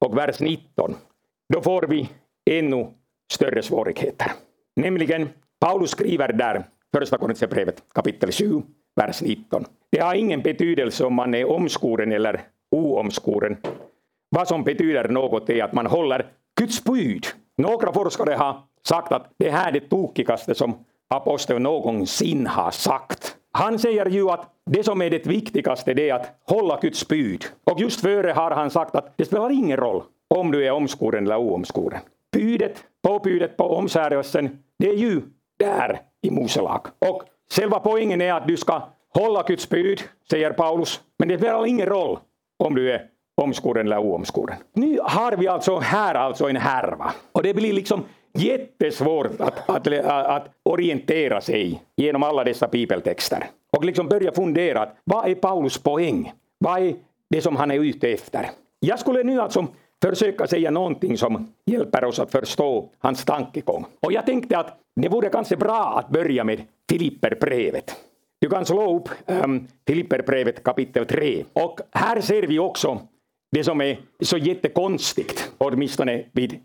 och 0.04 0.16
vers 0.16 0.40
19, 0.40 0.94
då 1.52 1.62
får 1.62 1.82
vi 1.82 2.08
ännu 2.50 2.86
större 3.32 3.62
svårigheter. 3.62 4.32
Nämligen, 4.76 5.28
Paulus 5.60 5.90
skriver 5.90 6.32
där, 6.32 6.64
första 6.96 7.18
Korintierbrevet 7.18 7.82
kapitel 7.94 8.32
7, 8.32 8.62
vers 8.96 9.22
19. 9.22 9.64
Det 9.90 10.00
har 10.00 10.14
ingen 10.14 10.42
betydelse 10.42 11.04
om 11.04 11.14
man 11.14 11.34
är 11.34 11.50
omskuren 11.50 12.12
eller 12.12 12.40
oomskuren. 12.70 13.56
Vad 14.30 14.48
som 14.48 14.64
betyder 14.64 15.08
något 15.08 15.50
är 15.50 15.64
att 15.64 15.72
man 15.72 15.86
håller 15.86 16.26
Guds 16.58 16.84
bud. 16.84 17.26
Några 17.56 17.92
forskare 17.92 18.34
har 18.34 18.60
sagt 18.88 19.12
att 19.12 19.30
det 19.38 19.50
här 19.50 19.68
är 19.68 19.72
det 19.72 19.80
tokigaste 19.80 20.54
som 20.54 20.84
aposteln 21.10 21.62
någonsin 21.62 22.46
har 22.46 22.70
sagt. 22.70 23.36
Han 23.52 23.78
säger 23.78 24.06
ju 24.06 24.30
att 24.30 24.50
det 24.70 24.84
som 24.84 25.02
är 25.02 25.10
det 25.10 25.26
viktigaste 25.26 25.94
det 25.94 26.10
är 26.10 26.14
att 26.14 26.40
hålla 26.44 26.78
Guds 26.82 27.08
bud. 27.08 27.44
Och 27.64 27.80
just 27.80 28.00
före 28.00 28.30
har 28.30 28.50
han 28.50 28.70
sagt 28.70 28.94
att 28.94 29.12
det 29.16 29.24
spelar 29.24 29.50
ingen 29.50 29.76
roll 29.76 30.02
om 30.34 30.50
du 30.50 30.66
är 30.66 30.70
omskuren 30.70 31.24
eller 31.26 31.36
oomskuren. 31.36 32.00
Budet, 32.32 32.84
påbudet 33.02 33.56
på 33.56 33.76
omskärelsen, 33.76 34.58
det 34.78 34.88
är 34.88 34.96
ju 34.96 35.22
där 35.58 36.00
i 36.22 36.30
Moselag. 36.30 36.86
Och 36.98 37.22
själva 37.54 37.80
poängen 37.80 38.20
är 38.20 38.32
att 38.32 38.48
du 38.48 38.56
ska 38.56 38.82
hålla 39.14 39.42
Guds 39.42 39.68
bud, 39.68 40.02
säger 40.30 40.50
Paulus. 40.50 41.00
Men 41.18 41.28
det 41.28 41.38
spelar 41.38 41.66
ingen 41.66 41.86
roll 41.86 42.18
om 42.58 42.74
du 42.74 42.92
är 42.92 43.06
omskuren 43.42 43.86
eller 43.86 43.98
oomskuren. 43.98 44.56
Nu 44.74 44.98
har 45.02 45.32
vi 45.36 45.48
alltså 45.48 45.78
här 45.78 46.14
alltså 46.14 46.48
en 46.48 46.56
härva. 46.56 47.12
Och 47.32 47.42
det 47.42 47.54
blir 47.54 47.72
liksom 47.72 48.04
jättesvårt 48.34 49.40
att, 49.40 49.68
att, 49.68 49.88
att 50.06 50.48
orientera 50.62 51.40
sig 51.40 51.82
genom 51.96 52.22
alla 52.22 52.44
dessa 52.44 52.68
bibeltexter. 52.68 53.46
Och 53.76 53.84
liksom 53.84 54.08
börja 54.08 54.32
fundera, 54.32 54.88
vad 55.04 55.30
är 55.30 55.34
Paulus 55.34 55.78
poäng? 55.78 56.32
Vad 56.58 56.82
är 56.82 56.94
det 57.30 57.40
som 57.40 57.56
han 57.56 57.70
är 57.70 57.84
ute 57.84 58.08
efter? 58.08 58.50
Jag 58.80 58.98
skulle 58.98 59.22
nu 59.22 59.40
alltså 59.40 59.66
försöka 60.02 60.46
säga 60.46 60.70
någonting 60.70 61.18
som 61.18 61.52
hjälper 61.66 62.04
oss 62.04 62.18
att 62.18 62.30
förstå 62.30 62.90
hans 62.98 63.24
tankegång. 63.24 63.86
Och 64.00 64.12
jag 64.12 64.26
tänkte 64.26 64.58
att 64.58 64.78
det 65.00 65.08
vore 65.08 65.28
kanske 65.28 65.56
bra 65.56 65.98
att 65.98 66.08
börja 66.08 66.44
med 66.44 66.62
Filipperbrevet. 66.90 67.96
Du 68.40 68.48
kan 68.48 68.66
slå 68.66 68.96
upp 68.96 69.08
um, 69.26 69.68
Filipperbrevet 69.86 70.64
kapitel 70.64 71.06
3. 71.06 71.44
Och 71.52 71.80
här 71.90 72.20
ser 72.20 72.42
vi 72.42 72.58
också 72.58 73.00
det 73.50 73.64
som 73.64 73.80
är 73.80 73.98
så 74.20 74.36
jättekonstigt, 74.36 75.52
åtminstone 75.58 76.24
vid 76.32 76.60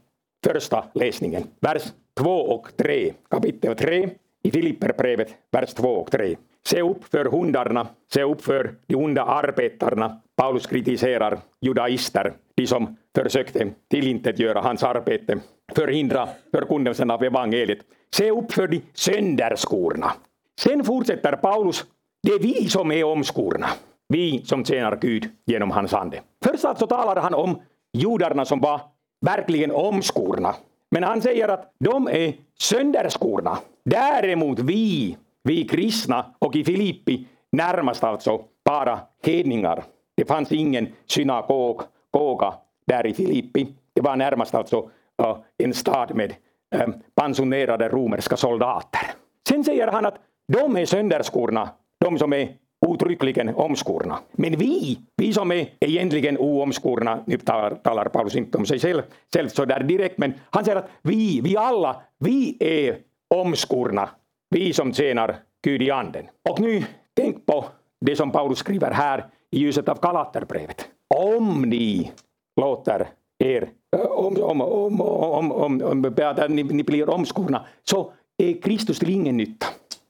första 0.45 0.83
läsningen. 0.93 1.43
Vers 1.59 1.83
2 2.19 2.29
och 2.31 2.67
3, 2.77 3.13
kapitel 3.29 3.75
3 3.75 4.09
i 4.43 4.51
Filipperbrevet, 4.51 5.35
vers 5.51 5.73
2 5.73 5.89
och 5.89 6.11
3. 6.11 6.35
Se 6.67 6.81
upp 6.81 7.03
för 7.03 7.25
hundarna, 7.25 7.87
se 8.13 8.23
upp 8.23 8.41
för 8.41 8.75
de 8.87 8.95
onda 8.95 9.23
arbetarna. 9.23 10.21
Paulus 10.35 10.67
kritiserar 10.67 11.39
judaister, 11.61 12.33
de 12.55 12.67
som 12.67 12.97
försökte 13.23 13.69
tillintetgöra 13.89 14.61
hans 14.61 14.83
arbete, 14.83 15.39
förhindra 15.75 16.29
förkunnelsen 16.51 17.11
av 17.11 17.23
evangeliet. 17.23 17.79
Se 18.15 18.31
upp 18.31 18.51
för 18.51 18.67
de 18.67 18.81
sönderskorna. 18.93 20.13
Sen 20.59 20.83
fortsätter 20.83 21.31
Paulus, 21.31 21.85
det 22.23 22.31
är 22.31 22.39
vi 22.39 22.69
som 22.69 22.91
är 22.91 23.03
omskorna. 23.03 23.67
Vi 24.09 24.41
som 24.45 24.65
tjänar 24.65 24.97
Gud 25.01 25.29
genom 25.45 25.71
hans 25.71 25.93
ande. 25.93 26.21
Först 26.45 26.65
alltså 26.65 26.87
talar 26.87 27.21
han 27.21 27.33
om 27.33 27.61
judarna 27.93 28.45
som 28.45 28.59
var 28.59 28.81
verkligen 29.21 29.71
omskorna. 29.71 30.55
Men 30.91 31.03
han 31.03 31.21
säger 31.21 31.49
att 31.49 31.73
de 31.79 32.07
är 32.07 32.33
sönderskorna. 32.59 33.57
Däremot 33.85 34.59
vi, 34.59 35.17
vi 35.43 35.67
kristna 35.67 36.25
och 36.39 36.55
i 36.55 36.63
Filippi 36.63 37.27
närmast 37.51 38.03
alltså 38.03 38.41
bara 38.65 38.99
hedningar. 39.23 39.83
Det 40.15 40.25
fanns 40.25 40.51
ingen 40.51 40.87
synagoga 41.05 42.53
där 42.87 43.07
i 43.07 43.13
Filippi. 43.13 43.67
Det 43.93 44.01
var 44.01 44.15
närmast 44.15 44.55
alltså 44.55 44.89
uh, 45.21 45.37
en 45.57 45.73
stad 45.73 46.15
med 46.15 46.33
um, 46.75 46.93
pensionerade 47.15 47.89
romerska 47.89 48.37
soldater. 48.37 49.01
Sen 49.49 49.63
säger 49.63 49.87
han 49.87 50.05
att 50.05 50.17
de 50.53 50.77
är 50.77 50.85
sönderskorna, 50.85 51.69
de 51.99 52.17
som 52.17 52.33
är 52.33 52.49
uttryckligen 52.87 53.55
omskurna. 53.55 54.19
Men 54.31 54.55
vi, 54.55 54.99
vi 55.15 55.33
som 55.33 55.51
är 55.51 55.69
egentligen 55.79 56.37
oomskurna, 56.37 57.23
nu 57.25 57.37
talar, 57.37 57.75
talar 57.75 58.05
Paulus 58.05 58.35
inte 58.35 58.57
om 58.57 58.65
sig 58.65 58.79
själv, 58.79 59.01
själv 59.33 59.47
så 59.47 59.65
där 59.65 59.83
direkt, 59.83 60.17
men 60.17 60.33
han 60.49 60.65
säger 60.65 60.77
att 60.77 60.89
vi, 61.01 61.41
vi 61.41 61.57
alla, 61.57 62.01
vi 62.19 62.57
är 62.59 62.97
omskurna, 63.35 64.09
vi 64.49 64.73
som 64.73 64.93
tjänar 64.93 65.35
Gud 65.63 65.81
i 65.81 65.91
anden. 65.91 66.25
Och 66.49 66.59
nu, 66.59 66.83
tänk 67.13 67.45
på 67.45 67.65
det 68.05 68.15
som 68.15 68.31
Paulus 68.31 68.59
skriver 68.59 68.91
här 68.91 69.25
i 69.51 69.59
ljuset 69.59 69.89
av 69.89 69.99
Galaterbrevet. 69.99 70.87
Om 71.15 71.61
ni 71.61 72.11
låter 72.57 73.07
er, 73.39 73.69
om, 74.09 74.37
om, 74.41 74.61
om, 74.61 75.01
om, 75.01 75.51
om, 75.51 75.81
om, 75.81 76.13
ni, 76.49 76.63
ni 76.63 76.83
blir 76.83 77.09
omskurna, 77.09 77.65
så 77.83 78.11
är 78.37 78.61
Kristus 78.61 78.99
till 78.99 79.09
ingen 79.09 79.37
nytta. 79.37 79.67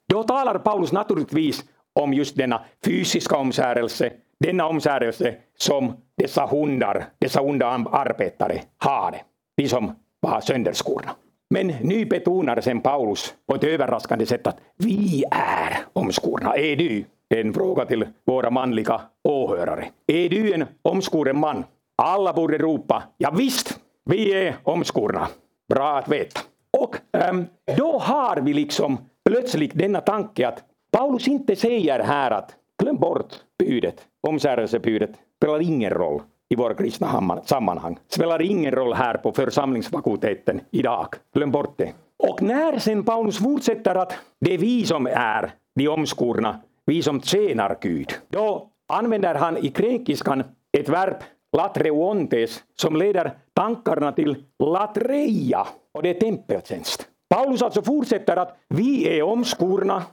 Då 0.07 0.23
talar 0.23 0.59
Paulus 0.59 0.91
naturligtvis 0.91 1.63
om 1.93 2.13
just 2.13 2.37
denna 2.37 2.61
fysiska 2.85 3.37
omskärelse, 3.37 4.11
denna 4.39 4.67
omskärelse 4.67 5.35
som 5.57 5.93
dessa 6.17 6.45
hundar, 6.45 7.05
dessa 7.19 7.41
onda 7.41 7.65
arbetare 7.91 8.61
har. 8.77 9.15
de 9.57 9.67
som 9.69 9.95
var 10.19 10.41
sönderskurna. 10.41 11.15
Men 11.49 11.67
nu 11.67 12.05
betonar 12.05 12.61
sen 12.61 12.81
Paulus 12.81 13.33
på 13.47 13.55
ett 13.55 13.63
överraskande 13.63 14.25
sätt 14.25 14.47
att 14.47 14.57
vi 14.77 15.23
är 15.31 15.77
omskurna. 15.93 16.55
Är 16.55 16.75
du? 16.75 17.05
En 17.29 17.53
fråga 17.53 17.85
till 17.85 18.07
våra 18.25 18.49
manliga 18.49 19.01
åhörare. 19.23 19.85
Är 20.07 20.29
du 20.29 20.53
en 20.53 20.65
omskuren 20.81 21.39
man? 21.39 21.63
Alla 22.01 22.33
borde 22.33 22.57
ropa, 22.57 23.03
ja 23.17 23.31
visst, 23.31 23.79
vi 24.05 24.33
är 24.33 24.55
omskurna. 24.63 25.27
Bra 25.69 25.97
att 25.97 26.07
veta. 26.07 26.39
Och 26.79 26.95
äm, 27.17 27.45
då 27.77 27.99
har 27.99 28.41
vi 28.41 28.53
liksom 28.53 28.97
plötsligt 29.29 29.71
denna 29.73 30.01
tanke 30.01 30.47
att 30.47 30.63
Paulus 30.91 31.27
inte 31.27 31.55
säger 31.55 31.99
här 31.99 32.31
att 32.31 32.55
glöm 32.81 32.97
bort 32.97 33.33
budet, 33.59 34.01
omskärelsebudet, 34.27 35.11
spelar 35.37 35.61
ingen 35.61 35.89
roll 35.89 36.21
i 36.49 36.55
våra 36.55 36.73
kristna 36.73 37.41
sammanhang. 37.45 37.99
Spelar 38.07 38.41
ingen 38.41 38.71
roll 38.71 38.93
här 38.93 39.17
på 39.17 39.31
församlingsfakulteten 39.31 40.61
idag. 40.71 41.07
Glöm 41.33 41.51
bort 41.51 41.77
det. 41.77 41.93
Och 42.29 42.41
när 42.41 42.79
sen 42.79 43.03
Paulus 43.03 43.37
fortsätter 43.37 43.95
att 43.95 44.13
det 44.39 44.53
är 44.53 44.57
vi 44.57 44.85
som 44.85 45.07
är 45.07 45.51
de 45.75 45.87
omskurna, 45.87 46.59
vi 46.85 47.01
som 47.03 47.21
tjänar 47.21 47.77
Gud, 47.81 48.13
då 48.29 48.67
använder 48.87 49.35
han 49.35 49.57
i 49.57 49.69
grekiskan 49.69 50.43
ett 50.77 50.89
verb, 50.89 51.15
latreontes, 51.57 52.63
som 52.75 52.95
leder 52.95 53.31
tankarna 53.53 54.11
till 54.11 54.43
latreia, 54.63 55.67
och 55.91 56.03
det 56.03 56.09
är 56.09 56.19
tempeltjänst. 56.19 57.07
Paulus 57.29 57.61
alltså 57.61 57.81
fortsätter 57.81 58.37
att 58.37 58.57
vi 58.69 59.19
är 59.19 59.23
omskurna, 59.23 60.03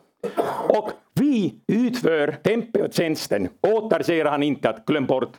och 0.69 0.91
vi 1.21 1.55
utför 1.69 2.33
tempeltjänsten. 2.33 3.49
Åter 3.61 4.03
säger 4.03 4.25
han 4.25 4.43
inte 4.43 4.71
att 4.71 4.85
glöm 4.85 5.07
bort 5.07 5.37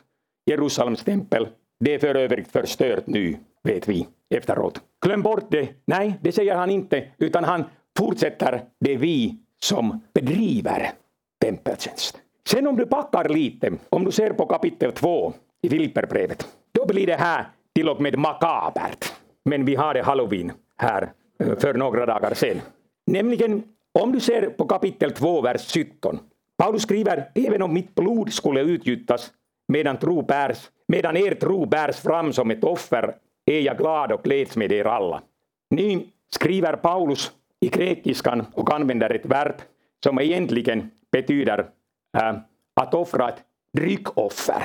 Jerusalems 0.50 1.04
tempel. 1.04 1.48
Det 1.80 1.94
är 1.94 1.98
för 1.98 2.14
övrigt 2.14 2.52
förstört 2.52 3.06
nu, 3.06 3.36
vet 3.62 3.88
vi 3.88 4.06
efteråt. 4.34 4.80
Glöm 5.04 5.22
bort 5.22 5.50
det. 5.50 5.68
Nej, 5.86 6.18
det 6.22 6.32
säger 6.32 6.54
han 6.56 6.70
inte, 6.70 7.04
utan 7.18 7.44
han 7.44 7.64
fortsätter. 7.98 8.64
Det 8.80 8.92
är 8.92 8.98
vi 8.98 9.36
som 9.62 10.00
bedriver 10.14 10.90
tempeltjänst. 11.44 12.20
Sen 12.48 12.66
om 12.66 12.76
du 12.76 12.86
backar 12.86 13.28
lite, 13.28 13.72
om 13.88 14.04
du 14.04 14.10
ser 14.10 14.30
på 14.32 14.46
kapitel 14.46 14.92
2 14.92 15.32
i 15.66 15.70
Filipperbrevet, 15.70 16.46
då 16.72 16.86
blir 16.86 17.06
det 17.06 17.16
här 17.16 17.46
till 17.74 17.88
och 17.88 18.00
med 18.00 18.18
makabert. 18.18 19.12
Men 19.44 19.64
vi 19.64 19.74
har 19.74 19.94
det 19.94 20.02
halloween 20.02 20.52
här 20.76 21.12
eh, 21.38 21.58
för 21.58 21.74
några 21.74 22.06
dagar 22.06 22.34
sedan. 22.34 22.60
Nämligen 23.06 23.62
om 23.98 24.12
du 24.12 24.20
ser 24.20 24.50
på 24.50 24.66
kapitel 24.66 25.12
2, 25.12 25.40
vers 25.40 25.74
17. 25.74 26.18
Paulus 26.58 26.82
skriver, 26.82 27.30
även 27.34 27.62
om 27.62 27.74
mitt 27.74 27.94
blod 27.94 28.32
skulle 28.32 28.60
utgjutas 28.60 29.30
medan, 29.68 29.96
tro 29.96 30.22
bärs, 30.22 30.70
medan 30.88 31.16
er 31.16 31.34
tro 31.34 31.66
bärs 31.66 32.00
fram 32.00 32.32
som 32.32 32.50
ett 32.50 32.64
offer 32.64 33.14
är 33.46 33.60
jag 33.60 33.78
glad 33.78 34.12
och 34.12 34.22
gläds 34.22 34.56
med 34.56 34.72
er 34.72 34.84
alla. 34.84 35.22
Nu 35.70 36.00
skriver 36.30 36.76
Paulus 36.76 37.32
i 37.60 37.68
grekiskan 37.68 38.46
och 38.54 38.74
använder 38.74 39.10
ett 39.10 39.26
verb 39.26 39.54
som 40.04 40.20
egentligen 40.20 40.90
betyder 41.12 41.66
äh, 42.18 42.36
att 42.80 42.94
offra 42.94 43.28
ett 43.28 43.42
dryckoffer. 43.72 44.62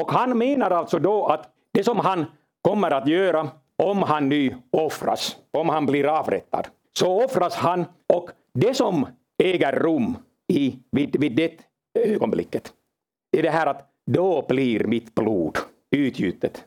Och 0.00 0.12
han 0.12 0.38
menar 0.38 0.70
alltså 0.70 0.98
då 0.98 1.26
att 1.26 1.48
det 1.72 1.84
som 1.84 1.98
han 1.98 2.26
kommer 2.62 2.90
att 2.90 3.08
göra 3.08 3.48
om 3.82 4.02
han 4.02 4.28
nu 4.28 4.56
offras, 4.70 5.36
om 5.50 5.68
han 5.68 5.86
blir 5.86 6.06
avrättad, 6.06 6.68
så 6.98 7.24
offras 7.24 7.54
han 7.54 7.84
och 8.14 8.30
det 8.54 8.74
som 8.74 9.06
äger 9.42 9.72
rum 9.72 10.16
i, 10.52 10.78
vid, 10.90 11.20
vid 11.20 11.36
det 11.36 11.60
ögonblicket 11.98 12.72
är 13.36 13.42
det 13.42 13.50
här 13.50 13.66
att 13.66 13.88
då 14.06 14.44
blir 14.48 14.84
mitt 14.84 15.14
blod 15.14 15.58
utgjutet 15.96 16.64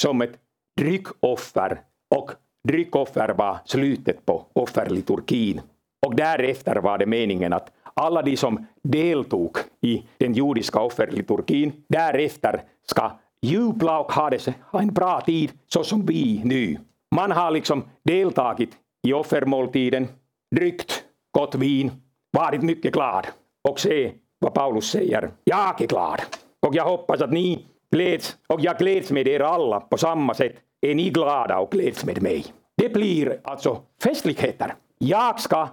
som 0.00 0.22
ett 0.22 0.38
dryckoffer. 0.80 1.80
Och 2.14 2.30
dryckoffer 2.68 3.28
var 3.28 3.58
slutet 3.64 4.26
på 4.26 4.46
offerliturgin 4.52 5.60
Och 6.06 6.16
därefter 6.16 6.76
var 6.76 6.98
det 6.98 7.06
meningen 7.06 7.52
att 7.52 7.72
alla 7.98 8.22
de 8.22 8.36
som 8.36 8.66
deltog 8.82 9.56
i 9.80 10.02
den 10.18 10.32
judiska 10.32 10.80
offerliturgin 10.80 11.72
därefter 11.88 12.62
ska 12.86 13.10
jubla 13.42 14.00
och 14.00 14.12
ha, 14.12 14.30
det, 14.30 14.54
ha 14.72 14.80
en 14.80 14.94
bra 14.94 15.20
tid 15.20 15.50
så 15.66 15.84
som 15.84 16.06
vi 16.06 16.40
nu. 16.44 16.76
Man 17.14 17.30
har 17.30 17.50
liksom 17.50 17.84
deltagit 18.02 18.70
i 19.06 19.12
offermåltiden, 19.12 20.08
dryckt 20.56 21.04
gott 21.30 21.54
vin, 21.54 21.90
varit 22.32 22.62
mycket 22.62 22.92
glad. 22.92 23.26
Och 23.68 23.80
se 23.80 24.12
vad 24.38 24.54
Paulus 24.54 24.90
säger, 24.90 25.30
jag 25.44 25.80
är 25.80 25.86
glad. 25.86 26.20
Och 26.66 26.74
jag 26.74 26.84
hoppas 26.84 27.20
att 27.20 27.32
ni 27.32 27.66
gläds, 27.90 28.36
och 28.46 28.60
jag 28.60 28.78
gläds 28.78 29.10
med 29.10 29.28
er 29.28 29.40
alla 29.40 29.80
på 29.80 29.98
samma 29.98 30.34
sätt. 30.34 30.56
Är 30.80 30.94
ni 30.94 31.10
glada 31.10 31.58
och 31.58 31.70
gläds 31.70 32.04
med 32.04 32.22
mig? 32.22 32.44
Det 32.76 32.88
blir 32.88 33.40
alltså 33.44 33.82
festligheter. 34.02 34.74
Jag 34.98 35.40
ska 35.40 35.68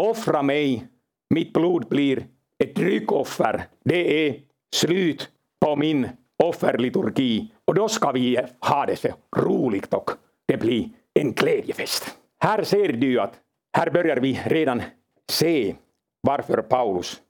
offra 0.00 0.42
mig, 0.42 0.86
mitt 1.34 1.52
blod 1.52 1.88
blir 1.88 2.26
ett 2.58 2.74
dryckoffer. 2.74 3.66
Det 3.84 4.28
är 4.28 4.40
slut 4.74 5.30
på 5.60 5.76
min 5.76 6.08
offerliturgi 6.42 7.52
och 7.64 7.74
då 7.74 7.88
ska 7.88 8.12
vi 8.12 8.38
ha 8.60 8.86
det 8.86 8.96
så 8.96 9.08
roligt 9.36 9.94
och 9.94 10.10
det 10.46 10.56
blir 10.56 10.88
en 11.14 11.32
glädjefest. 11.32 12.18
Här 12.40 12.62
ser 12.62 12.88
du 12.88 13.20
att 13.20 13.40
här 13.76 13.90
börjar 13.90 14.16
vi 14.16 14.40
redan 14.46 14.82
se 15.30 15.74
varför 16.20 16.62
Paulus 16.62 17.22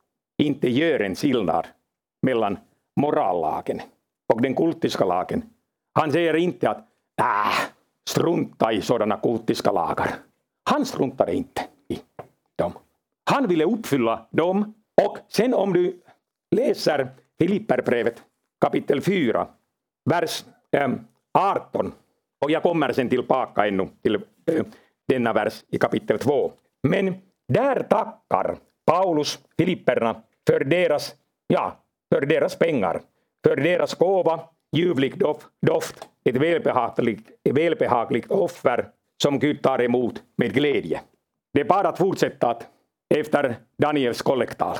inte 0.43 0.71
gör 0.71 1.01
en 1.01 1.15
skillnad 1.15 1.67
mellan 2.23 2.59
morallagen 3.01 3.81
och 4.33 4.43
den 4.43 4.55
kultiska 4.55 5.05
lagen. 5.05 5.43
Han 5.93 6.13
säger 6.13 6.37
inte 6.37 6.71
att 6.71 6.89
äh, 7.21 7.69
strunta 8.09 8.73
i 8.73 8.81
sådana 8.81 9.17
kultiska 9.17 9.73
lagar. 9.73 10.15
Han 10.71 10.87
struntade 10.87 11.35
inte 11.35 11.63
i 11.89 11.99
dem. 12.57 12.73
Han 13.31 13.49
ville 13.49 13.65
uppfylla 13.65 14.27
dem 14.31 14.75
och 15.03 15.19
sen 15.29 15.55
om 15.55 15.73
du 15.73 16.03
läser 16.57 17.09
Filipperbrevet 17.39 18.23
kapitel 18.61 19.01
4, 19.01 19.47
vers 20.11 20.45
ähm, 20.77 21.01
18 21.39 21.93
och 22.45 22.51
jag 22.51 22.63
kommer 22.63 22.93
sen 22.93 23.09
tillbaka 23.09 23.67
ännu 23.67 23.89
till 24.03 24.15
äh, 24.15 24.65
denna 25.09 25.33
vers 25.33 25.65
i 25.69 25.79
kapitel 25.79 26.19
2. 26.19 26.53
Men 26.89 27.15
där 27.49 27.83
tackar 27.83 28.57
Paulus 28.87 29.39
Filipperna 29.59 30.23
för 30.47 30.61
deras, 30.61 31.15
ja, 31.47 31.77
för 32.15 32.21
deras 32.21 32.59
pengar, 32.59 33.01
för 33.47 33.57
deras 33.57 33.95
gåva, 33.95 34.41
ljuvlig 34.77 35.19
doft, 35.61 36.09
ett 36.25 36.37
välbehagligt, 36.37 37.31
ett 37.45 37.59
välbehagligt 37.59 38.31
offer 38.31 38.89
som 39.23 39.39
Gud 39.39 39.63
tar 39.63 39.83
emot 39.83 40.23
med 40.37 40.55
glädje. 40.55 41.01
Det 41.53 41.61
är 41.61 41.65
bara 41.65 41.89
att 41.89 41.99
fortsätta 41.99 42.51
att 42.51 42.69
efter 43.15 43.57
Daniels 43.79 44.23
kollektal. 44.23 44.77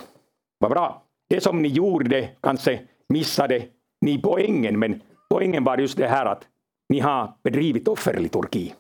Vad 0.59 0.71
bra. 0.71 1.03
Det 1.29 1.41
som 1.41 1.63
ni 1.63 1.69
gjorde 1.69 2.29
kanske 2.41 2.81
missade 3.09 3.63
ni 4.01 4.23
poängen, 4.23 4.79
men 4.79 5.01
poängen 5.31 5.65
var 5.65 5.79
just 5.79 5.99
det 5.99 6.09
här 6.09 6.27
att 6.27 6.47
ni 6.89 7.01
har 7.01 7.33
bedrivit 7.43 7.89
offerliturgi. 7.89 8.75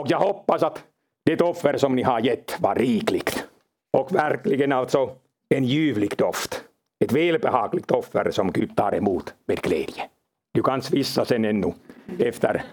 Och 0.00 0.06
jag 0.10 0.18
hoppas 0.18 0.62
att 0.62 0.84
det 1.24 1.40
offer 1.40 1.76
som 1.76 1.96
ni 1.96 2.02
har 2.02 2.20
gett 2.20 2.60
var 2.60 2.74
rikligt. 2.74 3.46
Och 3.92 4.14
verkligen 4.14 4.72
alltså 4.72 5.10
en 5.54 5.64
ljuvlig 5.64 6.16
doft. 6.16 6.64
Ett 7.04 7.12
välbehagligt 7.12 7.90
offer 7.90 8.30
som 8.30 8.52
Gud 8.52 8.76
tar 8.76 8.94
emot 8.94 9.34
med 9.46 9.60
glädje. 9.60 10.08
Du 10.54 10.62
kan 10.62 10.82
svissa 10.82 11.24
sen 11.24 11.44
ännu 11.44 11.72
efter 12.18 12.64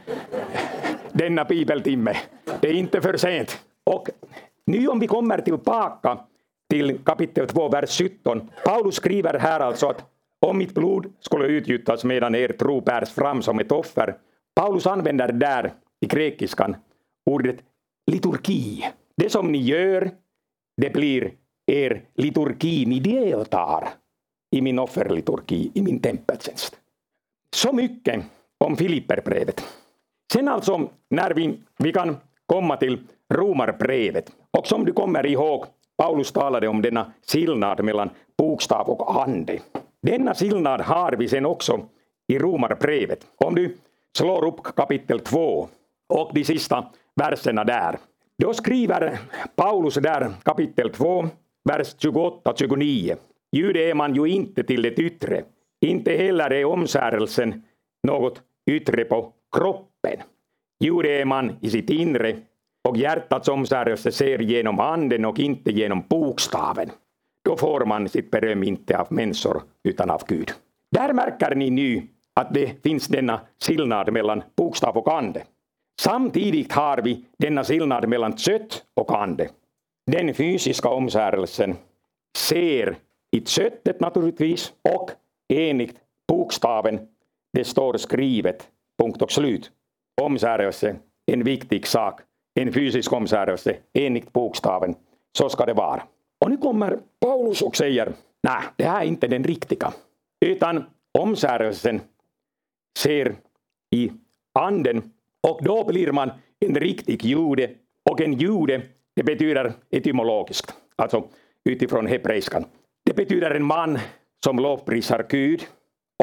denna 1.12 1.44
bibeltimme. 1.44 2.18
Det 2.62 2.70
är 2.70 2.74
inte 2.74 3.02
för 3.02 3.18
sent. 3.18 3.66
Och 3.84 4.10
nu 4.66 4.88
om 4.88 5.00
vi 5.00 5.08
kommer 5.08 5.42
tillbaka 5.42 6.20
till 6.70 7.00
kapitel 7.04 7.48
2, 7.48 7.70
vers 7.70 7.98
17. 7.98 8.50
Paulus 8.66 8.96
skriver 8.96 9.40
här 9.40 9.60
alltså 9.60 9.88
att 9.88 10.06
om 10.40 10.58
mitt 10.58 10.74
blod 10.74 11.14
skulle 11.20 11.46
utgjutas 11.46 12.04
medan 12.04 12.36
er 12.36 12.48
tro 12.48 12.82
bärs 12.82 13.10
fram 13.10 13.42
som 13.42 13.60
ett 13.60 13.72
offer. 13.72 14.18
Paulus 14.56 14.88
använder 14.88 15.32
där 15.32 15.74
i 16.02 16.06
grekiskan 16.06 16.76
ordet 17.26 17.58
liturgi. 18.12 18.86
Det 19.18 19.30
som 19.30 19.52
ni 19.52 19.58
gör, 19.58 20.12
det 20.82 20.90
blir 20.90 21.34
er 21.68 22.02
liturgi. 22.16 22.86
Ni 22.86 23.00
deltar 23.00 23.90
i 24.52 24.62
min 24.62 24.80
offerliturgi, 24.80 25.72
i 25.74 25.82
min 25.82 26.00
tempeltjänst. 26.00 26.76
Så 27.56 27.74
mycket 27.74 28.24
om 28.58 28.78
Filipperbrevet. 28.78 29.64
Sen 30.34 30.48
alltså 30.48 30.90
när 31.10 31.34
vi, 31.34 31.60
vi 31.78 31.94
kan 31.94 32.18
komma 32.46 32.78
till 32.78 33.00
Romarbrevet. 33.34 34.32
Och 34.58 34.68
som 34.68 34.86
du 34.86 34.94
kommer 34.94 35.26
ihåg, 35.26 35.66
Paulus 35.98 36.32
talade 36.32 36.68
om 36.68 36.82
denna 36.82 37.12
skillnad 37.28 37.84
mellan 37.84 38.10
bokstav 38.38 38.90
och 38.90 39.24
ande. 39.24 39.60
Denna 40.02 40.34
skillnad 40.34 40.82
har 40.82 41.12
vi 41.12 41.28
sen 41.28 41.46
också 41.46 41.80
i 42.28 42.40
Romarbrevet. 42.40 43.28
Om 43.36 43.56
du 43.56 43.78
slår 44.18 44.46
upp 44.46 44.64
kapitel 44.76 45.20
2 45.20 45.68
och 46.10 46.32
de 46.34 46.44
sista 46.44 46.86
verserna 47.16 47.64
där. 47.64 47.98
Då 48.38 48.54
skriver 48.54 49.20
Paulus 49.56 49.94
där 49.94 50.34
kapitel 50.44 50.90
2, 50.90 51.28
vers 51.64 51.96
28-29. 51.96 53.16
Jude 53.52 53.80
är 53.90 53.94
man 53.94 54.16
ju 54.16 54.26
inte 54.26 54.64
till 54.64 54.82
det 54.82 55.00
yttre. 55.00 55.44
Inte 55.82 56.12
heller 56.12 56.54
är 56.54 56.66
omskärelsen 56.66 57.64
något 58.08 58.42
yttre 58.72 59.06
på 59.06 59.32
kroppen. 59.56 60.20
Jude 60.80 61.10
är 61.10 61.26
man 61.26 61.52
i 61.62 61.70
sitt 61.70 61.90
inre 61.90 62.36
och 62.86 62.98
hjärtats 62.98 63.48
omskärelse 63.48 64.12
ser 64.12 64.40
genom 64.40 64.80
anden 64.80 65.26
och 65.26 65.40
inte 65.40 65.72
genom 65.72 66.04
bokstaven. 66.10 66.92
Då 67.46 67.58
får 67.58 67.86
man 67.86 68.10
sitt 68.10 68.32
beröm 68.32 68.64
inte 68.64 68.98
av 68.98 69.08
människor 69.10 69.64
utan 69.84 70.10
av 70.10 70.22
Gud. 70.28 70.52
Där 70.92 71.14
märker 71.14 71.56
ni 71.56 71.70
nu 71.70 72.08
att 72.34 72.54
det 72.54 72.84
finns 72.84 73.08
denna 73.08 73.42
skillnad 73.66 74.14
mellan 74.14 74.44
bokstav 74.58 74.98
och 74.98 75.14
ande. 75.14 75.44
Samtidigt 76.02 76.72
har 76.72 77.02
vi 77.02 77.26
denna 77.40 77.64
skillnad 77.64 78.10
mellan 78.10 78.38
kött 78.38 78.84
och 78.94 79.22
ande. 79.22 79.50
Den 80.12 80.34
fysiska 80.34 80.90
omskärelsen 80.90 81.76
ser 82.38 82.96
i 83.32 83.46
köttet 83.46 84.00
naturligtvis 84.00 84.74
och 84.94 85.12
enligt 85.54 85.96
bokstaven, 86.28 87.00
det 87.54 87.64
står 87.64 87.98
skrivet, 87.98 88.68
punkt 89.02 89.22
och 89.22 89.32
slut. 89.32 89.72
Omskärelse, 90.22 90.96
en 91.32 91.44
viktig 91.44 91.88
sak, 91.88 92.22
en 92.60 92.74
fysisk 92.74 93.14
omskärelse 93.14 93.76
enligt 93.94 94.34
bokstaven. 94.34 94.96
Så 95.38 95.50
ska 95.50 95.66
det 95.66 95.74
vara. 95.74 96.04
Och 96.40 96.50
nu 96.50 96.58
kommer 96.58 97.00
Paulus 97.20 97.62
och 97.62 97.76
säger, 97.76 98.14
nej, 98.44 98.62
det 98.76 98.84
här 98.84 99.02
är 99.02 99.06
inte 99.06 99.28
den 99.28 99.44
riktiga. 99.44 99.94
Utan 100.46 100.84
omskärelsen 101.20 102.02
ser 103.00 103.36
i 103.92 104.12
anden 104.60 105.12
och 105.48 105.60
då 105.64 105.86
blir 105.86 106.12
man 106.12 106.32
en 106.60 106.76
riktig 106.76 107.26
jude. 107.26 107.70
Och 108.10 108.22
en 108.22 108.34
jude, 108.34 108.82
det 109.16 109.24
betyder 109.24 109.74
etymologiskt, 109.90 110.74
alltså 110.96 111.24
utifrån 111.70 112.08
hebreiskan. 112.08 112.66
Det 113.06 113.14
betyder 113.16 113.52
en 113.52 113.64
man 113.64 114.00
som 114.46 114.60
lovprisar 114.60 115.26
Gud. 115.30 115.68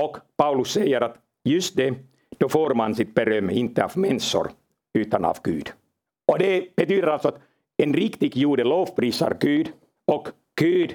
Och 0.00 0.16
Paulus 0.36 0.72
säger 0.72 1.00
att 1.00 1.16
just 1.44 1.76
det, 1.76 1.94
då 2.38 2.48
får 2.48 2.74
man 2.74 2.94
sitt 2.94 3.14
beröm 3.14 3.50
inte 3.50 3.84
av 3.84 3.98
människor 3.98 4.50
utan 4.98 5.24
av 5.24 5.38
Gud. 5.42 5.72
Och 6.26 6.38
det 6.38 6.76
betyder 6.76 7.08
alltså 7.08 7.28
att 7.28 7.40
en 7.76 7.94
riktig 7.94 8.36
jude 8.36 8.64
lovprisar 8.64 9.36
Gud 9.40 9.72
och 10.06 10.28
Gud 10.60 10.94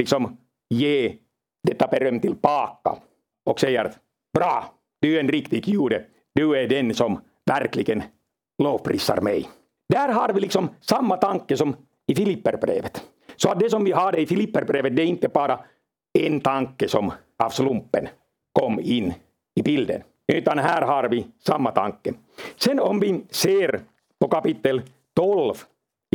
liksom 0.00 0.36
ger 0.70 1.16
detta 1.68 1.86
beröm 1.86 2.20
tillbaka 2.20 2.96
och 3.44 3.60
säger 3.60 3.84
att 3.84 3.98
bra, 4.38 4.74
du 5.00 5.16
är 5.16 5.20
en 5.20 5.28
riktig 5.28 5.68
jude, 5.68 6.04
du 6.34 6.58
är 6.58 6.68
den 6.68 6.94
som 6.94 7.20
verkligen 7.46 8.02
lovprisar 8.62 9.20
mig. 9.20 9.48
Där 9.88 10.08
har 10.08 10.32
vi 10.32 10.40
liksom 10.40 10.68
samma 10.80 11.16
tanke 11.16 11.56
som 11.56 11.76
i 12.06 12.14
Filipperbrevet. 12.14 13.02
Så 13.36 13.48
att 13.48 13.60
det 13.60 13.70
som 13.70 13.84
vi 13.84 13.92
har 13.92 14.18
i 14.18 14.26
Filipperbrevet, 14.26 14.96
det 14.96 15.02
är 15.02 15.06
inte 15.06 15.28
bara 15.28 15.60
en 16.18 16.40
tanke 16.40 16.88
som 16.88 17.12
av 17.38 17.50
slumpen 17.50 18.08
kom 18.52 18.80
in 18.80 19.14
i 19.54 19.62
bilden. 19.62 20.02
Utan 20.32 20.58
här 20.58 20.82
har 20.82 21.08
vi 21.08 21.26
samma 21.46 21.70
tanke. 21.70 22.14
Sen 22.56 22.80
om 22.80 23.00
vi 23.00 23.24
ser 23.30 23.80
på 24.20 24.28
kapitel 24.28 24.82
12 25.16 25.54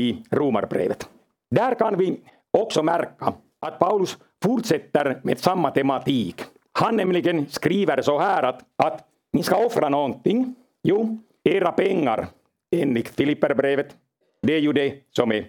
i 0.02 0.24
Romarbrevet. 0.32 1.10
Där 1.52 1.76
kan 1.76 1.98
vi 1.98 2.20
också 2.58 2.84
märka 2.84 3.34
att 3.60 3.80
Paulus 3.80 4.18
fortsätter 4.44 5.20
med 5.24 5.40
samma 5.40 5.72
tematik. 5.72 6.42
Han 6.72 6.96
nämligen 6.96 7.46
skriver 7.50 8.02
så 8.02 8.20
här 8.20 8.44
att, 8.44 8.62
att 8.76 9.08
ni 9.34 9.44
ska 9.44 9.66
offra 9.66 9.90
någonting. 9.90 10.56
Jo, 10.84 11.18
era 11.44 11.72
pengar 11.72 12.28
enligt 12.76 13.10
Filipperbrevet. 13.10 13.96
Det 14.42 14.54
är 14.54 14.60
ju 14.60 14.74
det 14.74 14.94
som 15.12 15.32
är 15.32 15.46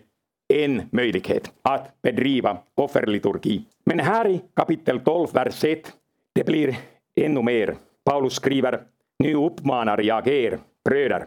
en 0.54 0.82
möjlighet 0.90 1.52
att 1.62 2.02
bedriva 2.02 2.58
offerliturgi. 2.74 3.64
Men 3.84 4.00
här 4.00 4.28
i 4.28 4.40
kapitel 4.54 5.00
12, 5.00 5.28
vers 5.32 5.64
1, 5.64 5.92
det 6.34 6.46
blir 6.46 6.76
ännu 7.20 7.42
mer. 7.42 7.76
Paulus 8.04 8.34
skriver, 8.34 8.82
nu 9.18 9.34
uppmanar 9.34 10.00
jag 10.00 10.28
er, 10.28 10.58
bröder, 10.84 11.26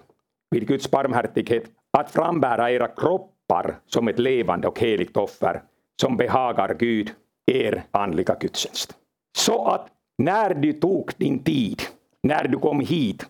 vid 0.52 0.68
Guds 0.68 0.92
barmhärtighet, 0.92 1.64
att 1.98 2.12
frambära 2.12 2.72
era 2.72 2.88
kroppar 2.88 3.80
som 3.86 4.08
ett 4.08 4.20
levande 4.20 4.68
och 4.68 4.80
heligt 4.80 5.18
offer 5.18 5.62
som 6.02 6.18
behagar 6.18 6.76
Gud, 6.80 7.12
er 7.52 7.84
andliga 7.92 8.36
gudstjänst. 8.40 8.96
Så 9.38 9.66
att 9.66 9.88
när 10.18 10.54
du 10.54 10.74
tog 10.74 11.12
din 11.18 11.44
tid, 11.44 11.82
när 12.24 12.48
du 12.48 12.58
kom 12.58 12.80
hit, 12.80 13.26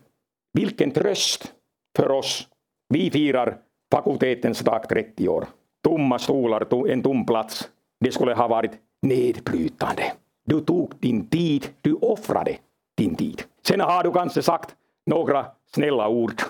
vilken 0.54 0.92
tröst 0.92 1.54
för 1.98 2.12
oss. 2.12 2.48
Vi 2.90 3.12
firar 3.12 3.58
fakultetens 3.92 4.60
dag 4.60 4.90
30 4.90 5.30
år. 5.30 5.48
Tomma 5.84 6.20
stolar, 6.20 6.88
en 6.90 7.04
tom 7.04 7.26
plats. 7.26 7.70
Det 8.00 8.12
skulle 8.12 8.34
ha 8.34 8.48
varit 8.48 8.72
nedbrytande. 9.02 10.04
Du 10.46 10.62
tog 10.62 10.94
din 11.00 11.28
tid, 11.28 11.68
du 11.82 11.94
offrade 11.94 12.58
din 12.98 13.16
tid. 13.16 13.44
Sen 13.68 13.80
har 13.80 14.04
du 14.04 14.12
kanske 14.12 14.42
sagt 14.42 14.76
några 15.06 15.46
snälla 15.76 16.08
ord 16.08 16.42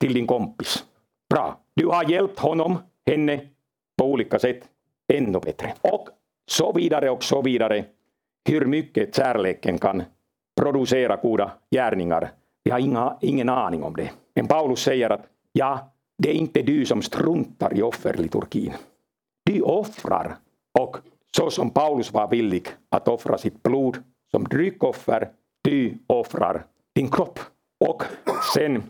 till 0.00 0.14
din 0.14 0.26
kompis. 0.26 0.84
Bra, 1.30 1.60
du 1.74 1.86
har 1.86 2.10
hjälpt 2.10 2.38
honom, 2.38 2.78
henne 3.06 3.40
på 3.98 4.04
olika 4.04 4.38
sätt 4.38 4.68
ännu 5.12 5.40
bättre. 5.40 5.74
Och 5.80 6.08
så 6.50 6.72
vidare 6.72 7.10
och 7.10 7.24
så 7.24 7.42
vidare. 7.42 7.84
Hur 8.48 8.66
mycket 8.66 9.16
kärleken 9.16 9.78
kan 9.78 10.02
producera 10.60 11.16
goda 11.16 11.52
gärningar. 11.70 12.32
Vi 12.64 12.70
har 12.70 12.78
inga, 12.78 13.16
ingen 13.20 13.48
aning 13.48 13.82
om 13.82 13.96
det. 13.96 14.10
Men 14.34 14.46
Paulus 14.46 14.80
säger 14.80 15.10
att 15.10 15.26
ja, 15.52 15.92
det 16.18 16.30
är 16.30 16.34
inte 16.34 16.62
du 16.62 16.86
som 16.86 17.02
struntar 17.02 17.78
i 17.78 17.82
offerliturgin. 17.82 18.72
Du 19.44 19.62
offrar 19.62 20.36
och 20.78 20.96
så 21.36 21.50
som 21.50 21.70
Paulus 21.70 22.12
var 22.12 22.28
villig 22.28 22.68
att 22.88 23.08
offra 23.08 23.38
sitt 23.38 23.62
blod 23.62 24.02
som 24.30 24.44
dryckoffer, 24.44 25.28
du 25.62 25.98
offrar 26.06 26.64
din 26.94 27.10
kropp. 27.10 27.38
Och 27.80 28.02
sen 28.54 28.82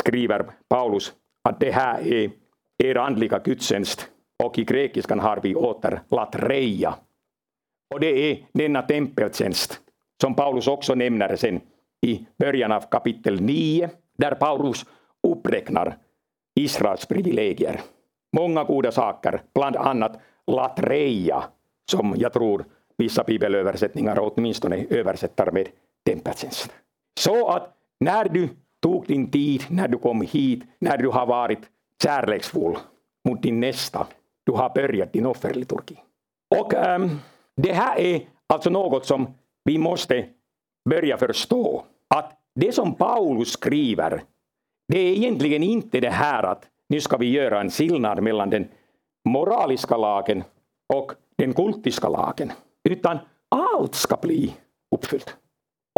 skriver 0.00 0.50
Paulus 0.68 1.12
att 1.44 1.60
det 1.60 1.70
här 1.70 2.12
är 2.12 2.30
er 2.78 2.96
andliga 2.96 3.38
gudstjänst 3.38 4.08
och 4.44 4.58
i 4.58 4.64
grekiskan 4.64 5.20
har 5.20 5.40
vi 5.42 5.54
åter 5.54 6.00
latreia. 6.10 6.94
Och 7.94 8.00
det 8.00 8.30
är 8.30 8.46
denna 8.52 8.82
tempeltjänst 8.82 9.80
som 10.20 10.34
Paulus 10.34 10.68
också 10.68 10.94
nämner 10.94 11.36
sen 11.36 11.60
i 12.06 12.26
början 12.38 12.72
av 12.72 12.80
kapitel 12.90 13.40
9 13.40 13.90
där 14.18 14.34
Paulus 14.34 14.86
uppräknar 15.28 15.98
Israels 16.60 17.06
privilegier. 17.06 17.80
Många 18.36 18.64
goda 18.64 18.92
saker, 18.92 19.42
bland 19.54 19.76
annat 19.76 20.20
latreia 20.46 21.44
som 21.90 22.14
jag 22.16 22.32
tror 22.32 22.64
vissa 22.96 23.24
bibelöversättningar 23.24 24.18
åtminstone 24.20 24.86
översätter 24.90 25.50
med 25.50 25.68
tempeltjänst. 26.06 26.72
Så 27.20 27.48
att 27.48 27.76
när 28.00 28.28
du 28.28 28.48
tog 28.82 29.06
din 29.06 29.30
tid, 29.30 29.62
när 29.68 29.88
du 29.88 29.98
kom 29.98 30.22
hit, 30.22 30.62
när 30.78 30.98
du 30.98 31.08
har 31.08 31.26
varit 31.26 31.58
kärleksfull 32.02 32.76
mot 33.28 33.42
din 33.42 33.60
nästa, 33.60 34.06
du 34.44 34.52
har 34.52 34.74
börjat 34.74 35.12
din 35.12 35.26
offerliturgi. 35.26 35.96
Och 36.60 36.74
ähm, 36.74 37.10
det 37.56 37.72
här 37.72 37.98
är 37.98 38.22
alltså 38.46 38.70
något 38.70 39.06
som 39.06 39.34
vi 39.64 39.78
måste 39.78 40.26
börja 40.90 41.16
förstå. 41.18 41.84
Att 42.08 42.32
det 42.54 42.72
som 42.72 42.94
Paulus 42.94 43.52
skriver, 43.52 44.22
det 44.88 44.98
är 44.98 45.12
egentligen 45.12 45.62
inte 45.62 46.00
det 46.00 46.10
här 46.10 46.42
att 46.42 46.66
nu 46.88 47.00
ska 47.00 47.16
vi 47.16 47.30
göra 47.30 47.60
en 47.60 47.70
skillnad 47.70 48.22
mellan 48.22 48.50
den 48.50 48.68
moraliska 49.28 49.96
lagen 49.96 50.44
och 50.94 51.12
den 51.36 51.54
kultiska 51.54 52.08
lagen. 52.08 52.52
Utan 52.88 53.18
allt 53.48 53.94
ska 53.94 54.16
bli 54.16 54.56
uppfyllt. 54.94 55.36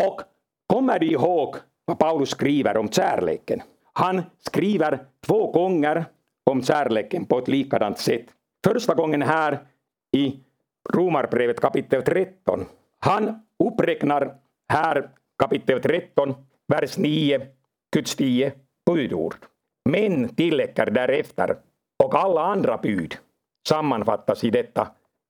Och 0.09 0.21
kommer 0.67 0.99
du 0.99 1.07
ihåg 1.07 1.57
vad 1.85 1.99
Paulus 1.99 2.31
skriver 2.31 2.77
om 2.77 2.89
kärleken? 2.89 3.63
Han 3.93 4.23
skriver 4.39 5.07
två 5.27 5.51
gånger 5.51 6.05
om 6.45 6.63
kärleken 6.63 7.25
på 7.25 7.39
ett 7.39 7.49
likadant 7.49 7.99
sätt. 7.99 8.27
Första 8.65 8.95
gången 8.95 9.23
här 9.23 9.59
i 10.17 10.41
Romarbrevet 10.95 11.61
kapitel 11.61 12.03
13. 12.03 12.67
Han 12.99 13.43
uppräknar 13.59 14.35
här 14.69 15.11
kapitel 15.39 15.81
13, 15.83 16.35
vers 16.67 16.99
9, 16.99 17.47
Guds 17.93 18.17
tio 18.17 18.53
budord. 18.87 19.35
Men 19.85 20.29
tillägger 20.29 20.87
därefter, 20.91 21.57
och 22.05 22.15
alla 22.15 22.41
andra 22.41 22.77
bud 22.77 23.17
sammanfattas 23.69 24.45
i 24.45 24.51
detta 24.51 24.89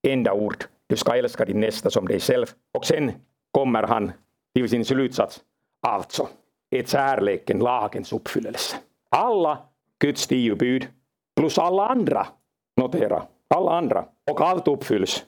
enda 0.08 0.32
ord. 0.32 0.64
Du 0.86 0.96
ska 0.96 1.16
älska 1.16 1.44
din 1.44 1.60
nästa 1.60 1.90
som 1.90 2.08
dig 2.08 2.20
själv. 2.20 2.46
Och 2.74 2.86
sen 2.86 3.12
kommer 3.50 3.82
han 3.82 4.12
till 4.54 4.68
sin 4.68 4.84
slutsats. 4.84 5.40
Alltså, 5.80 6.28
är 6.72 6.82
kärleken 6.82 7.58
lagens 7.58 8.12
uppfyllelse. 8.12 8.76
Alla 9.08 9.58
Guds 9.98 10.26
tio 10.26 10.54
bud 10.54 10.86
plus 11.36 11.58
alla 11.58 11.86
andra, 11.88 12.26
notera, 12.76 13.22
alla 13.54 13.70
andra. 13.70 14.04
Och 14.30 14.40
allt 14.40 14.68
uppfylls 14.68 15.24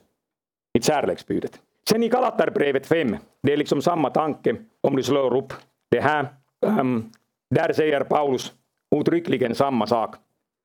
i 0.78 0.82
kärleksbudet. 0.82 1.60
Sen 1.88 2.02
i 2.02 2.08
Galaterbrevet 2.08 2.86
5, 2.86 3.16
det 3.42 3.52
är 3.52 3.56
liksom 3.56 3.82
samma 3.82 4.10
tanke 4.10 4.56
om 4.80 4.96
du 4.96 5.02
slår 5.02 5.36
upp 5.36 5.52
det 5.90 6.00
här. 6.00 6.26
Um, 6.66 7.12
där 7.50 7.72
säger 7.72 8.00
Paulus 8.00 8.52
uttryckligen 8.96 9.54
samma 9.54 9.86
sak, 9.86 10.16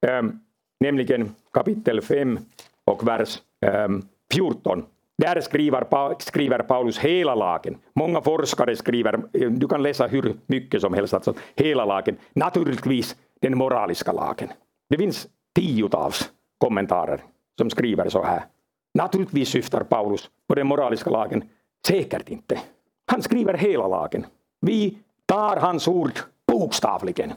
um, 0.07 0.39
nämligen 0.79 1.35
kapitel 1.53 2.01
5 2.01 2.39
och 2.85 3.07
vers 3.07 3.41
um, 3.65 4.07
14. 4.33 4.85
Där 5.19 5.41
skriver, 5.41 6.15
skriver 6.19 6.59
Paulus 6.59 6.99
hela 6.99 7.35
lagen. 7.35 7.77
Många 7.95 8.21
forskare 8.21 8.75
skriver, 8.75 9.21
du 9.49 9.67
kan 9.67 9.83
läsa 9.83 10.07
hur 10.07 10.35
mycket 10.45 10.81
som 10.81 10.93
helst, 10.93 11.13
alltså 11.13 11.33
hela 11.55 11.85
lagen. 11.85 12.17
Naturligtvis 12.33 13.15
den 13.41 13.57
moraliska 13.57 14.11
lagen. 14.11 14.49
Det 14.89 14.97
finns 14.97 15.27
tiotals 15.55 16.31
kommentarer 16.57 17.23
som 17.57 17.69
skriver 17.69 18.09
så 18.09 18.23
här. 18.23 18.45
Naturligtvis 18.93 19.49
syftar 19.49 19.83
Paulus 19.83 20.29
på 20.47 20.55
den 20.55 20.67
moraliska 20.67 21.09
lagen. 21.09 21.43
Säkert 21.87 22.29
inte. 22.29 22.59
Han 23.05 23.21
skriver 23.21 23.53
hela 23.53 23.87
lagen. 23.87 24.25
Vi 24.61 24.97
tar 25.25 25.57
hans 25.57 25.87
ord 25.87 26.19
bokstavligen. 26.47 27.33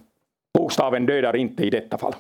Bokstaven 0.54 1.06
dödar 1.06 1.36
inte 1.36 1.64
i 1.64 1.70
detta 1.70 1.98
fall. 1.98 2.14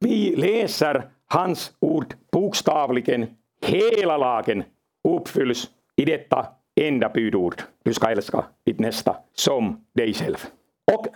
Vi 0.00 0.36
läser 0.36 1.08
hans 1.26 1.72
ord 1.80 2.14
bokstavligen. 2.32 3.26
Hela 3.62 4.16
lagen 4.16 4.64
uppfylls 5.08 5.70
i 5.96 6.04
detta 6.04 6.46
enda 6.80 7.08
budord. 7.08 7.62
Du 7.82 7.94
ska 7.94 8.10
älska 8.10 8.44
ditt 8.66 8.78
nästa 8.78 9.16
som 9.34 9.84
dig 9.94 10.14
själv. 10.14 10.46
Och 10.94 11.06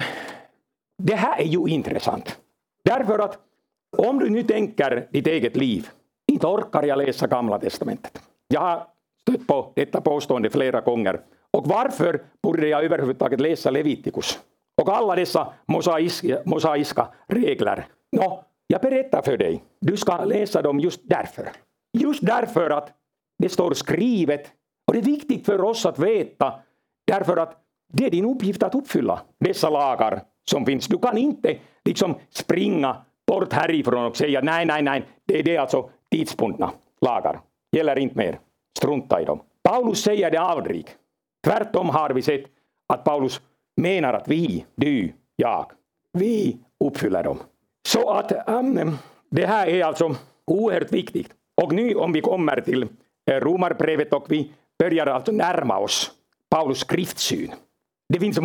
det 1.03 1.15
här 1.15 1.41
är 1.41 1.45
ju 1.45 1.67
intressant. 1.69 2.39
Därför 2.85 3.19
att 3.19 3.39
om 3.97 4.19
du 4.19 4.31
nu 4.31 4.43
tänker 4.43 5.09
ditt 5.11 5.27
eget 5.27 5.57
liv 5.57 5.89
inte 6.33 6.47
orkar 6.47 6.83
jag 6.83 6.99
läsa 6.99 7.27
Gamla 7.27 7.59
Testamentet. 7.59 8.23
Jag 8.49 8.61
har 8.61 8.87
stött 9.21 9.47
på 9.47 9.73
detta 9.77 10.01
påstående 10.01 10.51
flera 10.51 10.81
gånger. 10.81 11.21
Och 11.51 11.67
varför 11.67 12.23
borde 12.43 12.69
jag 12.69 12.85
överhuvudtaget 12.85 13.41
läsa 13.41 13.71
Levitikus? 13.71 14.39
Och 14.83 14.89
alla 14.89 15.17
dessa 15.17 15.53
mosaiska, 15.67 16.43
mosaiska 16.45 17.09
regler. 17.27 17.87
Nå, 18.13 18.45
jag 18.67 18.81
berättar 18.81 19.23
för 19.23 19.37
dig. 19.37 19.65
Du 19.81 19.97
ska 19.97 20.25
läsa 20.25 20.63
dem 20.63 20.81
just 20.81 21.01
därför. 21.05 21.49
Just 21.93 22.27
därför 22.27 22.71
att 22.71 22.93
det 23.39 23.49
står 23.49 23.75
skrivet. 23.75 24.53
Och 24.87 24.95
det 24.95 24.99
är 24.99 25.05
viktigt 25.05 25.47
för 25.47 25.65
oss 25.65 25.87
att 25.87 25.99
veta. 25.99 26.55
Därför 27.07 27.37
att 27.37 27.57
det 27.93 28.07
är 28.07 28.11
din 28.11 28.25
uppgift 28.25 28.63
att 28.63 28.75
uppfylla 28.75 29.21
dessa 29.41 29.71
lagar 29.71 30.23
som 30.51 30.67
finns. 30.67 30.87
Du 30.87 30.99
kan 30.99 31.19
inte 31.19 31.59
liksom 31.85 32.15
springa 32.31 32.97
bort 33.27 33.53
härifrån 33.53 34.05
och 34.05 34.17
säga 34.17 34.41
nej, 34.41 34.67
nej, 34.67 34.83
nej, 34.83 35.05
det 35.27 35.39
är 35.39 35.43
det 35.43 35.57
alltså 35.57 35.91
tidsbundna 36.11 36.73
lagar. 37.01 37.41
Gäller 37.77 37.99
inte 37.99 38.19
mer. 38.19 38.39
Strunta 38.79 39.21
i 39.21 39.25
dem. 39.25 39.41
Paulus 39.63 40.03
säger 40.03 40.31
det 40.31 40.41
aldrig. 40.41 40.89
Tvärtom 41.45 41.89
har 41.89 42.11
vi 42.11 42.23
sett 42.23 42.45
att 42.89 43.05
Paulus 43.05 43.41
menar 43.77 44.13
att 44.13 44.29
vi, 44.29 44.65
du, 44.75 45.13
jag, 45.37 45.71
vi 46.13 46.59
uppfyller 46.85 47.23
dem. 47.23 47.39
Så 47.89 48.11
att 48.11 48.49
um, 48.49 48.99
det 49.31 49.47
här 49.47 49.67
är 49.67 49.85
alltså 49.85 50.15
oerhört 50.47 50.93
viktigt. 50.93 51.31
Och 51.63 51.73
nu 51.73 51.95
om 51.95 52.13
vi 52.13 52.21
kommer 52.21 52.61
till 52.61 52.89
Eh, 53.29 53.41
Romarbrevet 53.41 54.13
och 54.13 54.27
vi 54.29 54.53
börjar 54.79 55.07
alltså 55.07 55.33
närma 55.33 55.79
oss 55.79 56.11
Paulus 56.51 56.79
skriftsyn. 56.79 57.53
Det 58.09 58.21
finns 58.21 58.39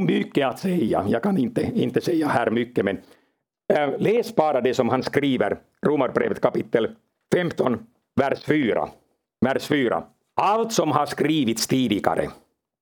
mycket 0.00 0.46
att 0.46 0.58
säga. 0.58 1.04
Jag 1.08 1.22
kan 1.22 1.38
inte, 1.38 1.62
inte 1.74 2.00
säga 2.00 2.28
här 2.28 2.50
mycket 2.50 2.84
men 2.84 3.00
äh, 3.72 3.98
läs 3.98 4.36
bara 4.36 4.60
det 4.60 4.74
som 4.74 4.88
han 4.88 5.02
skriver, 5.02 5.58
Romarbrevet 5.86 6.40
kapitel 6.40 6.96
15, 7.34 7.86
vers 8.20 8.44
4. 8.44 8.88
Vers 9.40 9.66
4. 9.66 10.04
Allt 10.36 10.72
som 10.72 10.90
har 10.90 11.06
skrivits 11.06 11.66
tidigare, 11.66 12.28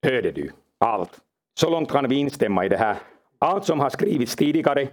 hörde 0.07 0.31
du, 0.31 0.51
allt. 0.79 1.21
Så 1.61 1.71
långt 1.71 1.91
kan 1.91 2.09
vi 2.09 2.17
instämma 2.17 2.65
i 2.65 2.69
det 2.69 2.77
här. 2.77 2.97
Allt 3.39 3.65
som 3.65 3.81
har 3.81 3.91
skrivits 3.91 4.37
tidigare 4.37 4.89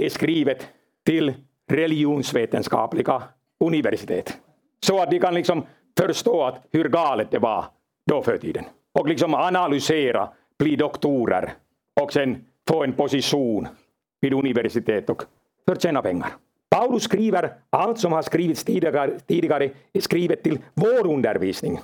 är 0.00 0.08
skrivet 0.08 0.66
till 1.04 1.34
religionsvetenskapliga 1.70 3.22
universitet. 3.64 4.38
Så 4.86 5.02
att 5.02 5.10
de 5.10 5.20
kan 5.20 5.34
liksom 5.34 5.66
förstå 6.00 6.44
att 6.44 6.66
hur 6.70 6.88
galet 6.88 7.30
det 7.30 7.38
var 7.38 7.64
då 8.10 8.22
för 8.22 8.38
tiden. 8.38 8.64
Och 8.98 9.08
liksom 9.08 9.34
analysera, 9.34 10.28
bli 10.58 10.76
doktorer 10.76 11.52
och 12.00 12.12
sen 12.12 12.44
få 12.68 12.84
en 12.84 12.92
position 12.92 13.68
vid 14.20 14.32
universitet 14.32 15.10
och 15.10 15.22
förtjäna 15.68 16.02
pengar. 16.02 16.28
Paulus 16.70 17.02
skriver 17.02 17.54
allt 17.70 17.98
som 17.98 18.12
har 18.12 18.22
skrivits 18.22 18.64
tidigare, 18.64 19.18
tidigare 19.26 19.70
är 19.92 20.00
skrivet 20.00 20.42
till 20.42 20.58
vår 20.74 21.06
undervisning. 21.06 21.80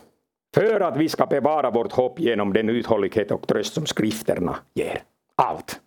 För 0.55 0.81
att 0.81 0.97
vi 0.97 1.09
ska 1.09 1.27
bevara 1.27 1.71
vårt 1.71 1.93
hopp 1.93 2.21
genom 2.21 2.53
den 2.53 2.69
uthållighet 2.69 3.31
och 3.31 3.49
tröst 3.49 3.75
som 3.75 3.87
skrifterna 3.87 4.57
ger. 4.75 5.03
Allt. 5.35 5.81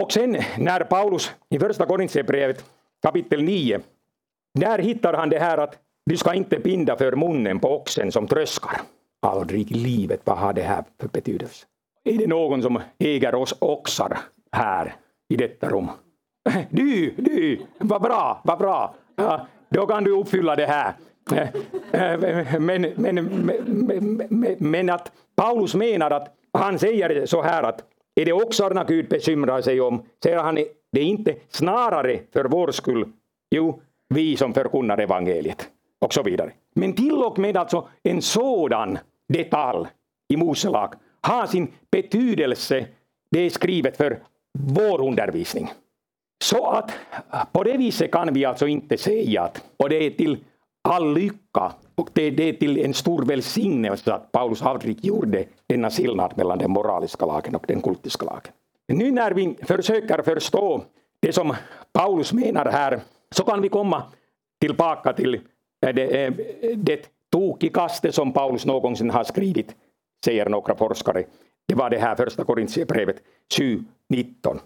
Och 0.00 0.12
sen 0.12 0.36
när 0.58 0.84
Paulus 0.84 1.32
i 1.50 1.58
första 1.58 1.86
Korintierbrevet 1.86 2.64
kapitel 3.02 3.42
9, 3.42 3.80
där 4.54 4.78
hittar 4.78 5.14
han 5.14 5.28
det 5.28 5.38
här 5.38 5.58
att 5.58 5.78
du 6.06 6.16
ska 6.16 6.34
inte 6.34 6.58
binda 6.58 6.96
för 6.96 7.16
munnen 7.16 7.60
på 7.60 7.76
oxen 7.76 8.12
som 8.12 8.26
tröskar. 8.26 8.80
Aldrig 9.22 9.72
i 9.72 9.74
livet, 9.74 10.20
vad 10.24 10.38
har 10.38 10.52
det 10.52 10.62
här 10.62 10.84
för 11.00 11.08
betydelse? 11.08 11.66
Är 12.04 12.18
det 12.18 12.26
någon 12.26 12.62
som 12.62 12.80
äger 12.98 13.34
oss 13.34 13.54
oxar 13.58 14.18
här 14.52 14.96
i 15.28 15.36
detta 15.36 15.68
rum? 15.68 15.88
Du, 16.70 17.14
du, 17.16 17.60
vad 17.78 18.02
bra, 18.02 18.40
vad 18.44 18.58
bra. 18.58 18.94
Ja, 19.16 19.46
då 19.68 19.86
kan 19.86 20.04
du 20.04 20.10
uppfylla 20.10 20.56
det 20.56 20.66
här. 20.66 20.94
Men, 22.58 22.92
men, 22.96 23.14
men, 24.30 24.56
men, 24.58 24.90
att 24.90 25.12
Paulus 25.36 25.74
menar 25.74 26.10
att 26.10 26.34
han 26.52 26.78
säger 26.78 27.26
så 27.26 27.42
här 27.42 27.62
att 27.62 27.84
är 28.14 28.24
det 28.24 28.32
oxarna 28.32 28.84
Gud 28.84 29.08
bekymrar 29.08 29.60
sig 29.60 29.80
om, 29.80 30.02
säger 30.22 30.38
han 30.38 30.54
det 30.92 31.00
är 31.00 31.04
inte 31.04 31.34
snarare 31.48 32.20
för 32.32 32.44
vår 32.44 32.70
skull, 32.70 33.08
jo, 33.50 33.80
vi 34.08 34.36
som 34.36 34.54
förkunnar 34.54 34.98
evangeliet 34.98 35.68
och 36.04 36.14
så 36.14 36.22
vidare. 36.22 36.52
Men 36.74 36.92
till 36.92 37.22
och 37.22 37.38
med 37.38 37.56
alltså 37.56 37.88
en 38.02 38.22
sådan 38.22 38.98
detalj 39.28 39.88
i 40.28 40.36
Mose 40.36 40.70
lag 40.70 40.94
har 41.20 41.46
sin 41.46 41.72
betydelse, 41.90 42.86
det 43.30 43.40
är 43.40 43.50
skrivet 43.50 43.96
för 43.96 44.18
vår 44.58 45.00
undervisning. 45.00 45.72
Så 46.44 46.66
att 46.66 46.92
på 47.52 47.62
det 47.62 47.76
viset 47.76 48.12
kan 48.12 48.34
vi 48.34 48.44
alltså 48.44 48.66
inte 48.66 48.96
säga 48.96 49.42
att, 49.42 49.64
och 49.76 49.88
det 49.88 49.96
är 49.96 50.10
till 50.10 50.44
all 50.88 51.14
lycka 51.14 51.72
och 51.94 52.08
det, 52.12 52.30
det 52.30 52.48
är 52.48 52.52
till 52.52 52.78
en 52.78 52.94
stor 52.94 53.24
välsignelse 53.24 54.12
att 54.12 54.32
Paulus 54.32 54.62
aldrig 54.62 55.04
gjorde 55.04 55.44
denna 55.66 55.90
skillnad 55.90 56.32
mellan 56.36 56.58
den 56.58 56.70
moraliska 56.70 57.26
lagen 57.26 57.54
och 57.54 57.64
den 57.68 57.82
kultiska 57.82 58.26
lagen. 58.26 58.52
Nu 58.88 59.10
när 59.10 59.30
vi 59.30 59.56
försöker 59.62 60.22
förstå 60.22 60.84
det 61.20 61.32
som 61.32 61.54
Paulus 61.92 62.32
menar 62.32 62.64
här 62.64 63.00
så 63.30 63.44
kan 63.44 63.62
vi 63.62 63.68
komma 63.68 64.02
tillbaka 64.60 65.12
till 65.12 65.40
Äh, 65.84 65.94
det, 65.94 66.26
äh, 66.26 66.32
det 66.76 67.10
tokigaste 67.32 68.12
som 68.12 68.32
Paulus 68.32 68.66
någonsin 68.66 69.10
har 69.10 69.24
skrivit, 69.24 69.76
säger 70.24 70.48
några 70.48 70.76
forskare. 70.76 71.24
Det 71.68 71.74
var 71.74 71.90
det 71.90 71.98
här 71.98 72.16
första 72.16 72.44
Korintierbrevet 72.44 73.16
7.19. 73.58 74.58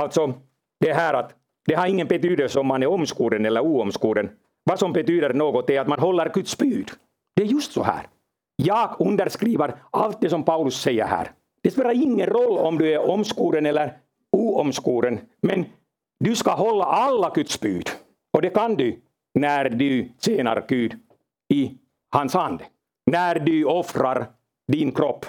Alltså 0.00 0.34
det 0.80 0.92
här 0.92 1.14
att 1.14 1.34
det 1.66 1.74
har 1.74 1.86
ingen 1.86 2.06
betydelse 2.06 2.60
om 2.60 2.66
man 2.66 2.82
är 2.82 2.86
omskuren 2.86 3.46
eller 3.46 3.60
oomskuren. 3.60 4.30
Vad 4.64 4.78
som 4.78 4.92
betyder 4.92 5.34
något 5.34 5.70
är 5.70 5.80
att 5.80 5.88
man 5.88 5.98
håller 5.98 6.32
Guds 6.34 6.58
bud. 6.58 6.90
Det 7.36 7.42
är 7.42 7.46
just 7.46 7.72
så 7.72 7.82
här. 7.82 8.08
Jag 8.56 8.96
underskriver 8.98 9.74
allt 9.90 10.20
det 10.20 10.30
som 10.30 10.44
Paulus 10.44 10.80
säger 10.80 11.04
här. 11.04 11.30
Det 11.62 11.70
spelar 11.70 11.94
ingen 11.94 12.26
roll 12.26 12.58
om 12.58 12.78
du 12.78 12.92
är 12.92 13.10
omskuren 13.10 13.66
eller 13.66 13.92
oomskuren, 14.32 15.20
men 15.42 15.64
du 16.24 16.36
ska 16.36 16.50
hålla 16.50 16.84
alla 16.84 17.32
Guds 17.34 17.60
bud. 17.60 17.90
Och 18.32 18.42
det 18.42 18.50
kan 18.50 18.74
du 18.74 19.00
när 19.34 19.68
du 19.68 20.12
tjänar 20.20 20.64
Gud 20.68 20.98
i 21.48 21.78
hans 22.10 22.34
ande. 22.34 22.64
När 23.10 23.38
du 23.38 23.64
offrar 23.64 24.26
din 24.72 24.92
kropp 24.92 25.26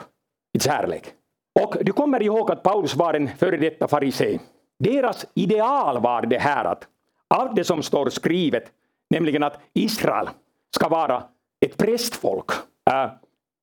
i 0.54 0.60
kärlek. 0.60 1.14
Och 1.62 1.76
du 1.82 1.92
kommer 1.92 2.24
ihåg 2.24 2.52
att 2.52 2.64
Paulus 2.64 2.96
var 2.96 3.14
en 3.14 3.28
före 3.28 3.58
detta 3.58 3.88
farisé. 3.88 4.40
Deras 4.80 5.26
ideal 5.34 6.02
var 6.02 6.22
det 6.22 6.38
här 6.38 6.66
att 6.66 6.88
allt 7.28 7.56
det 7.56 7.64
som 7.64 7.84
står 7.84 8.10
skrivet, 8.10 8.64
nämligen 9.10 9.44
att 9.44 9.60
Israel 9.74 10.30
ska 10.76 10.90
vara 10.90 11.24
ett 11.66 11.78
prästfolk. 11.78 12.52
Äh, 12.92 13.12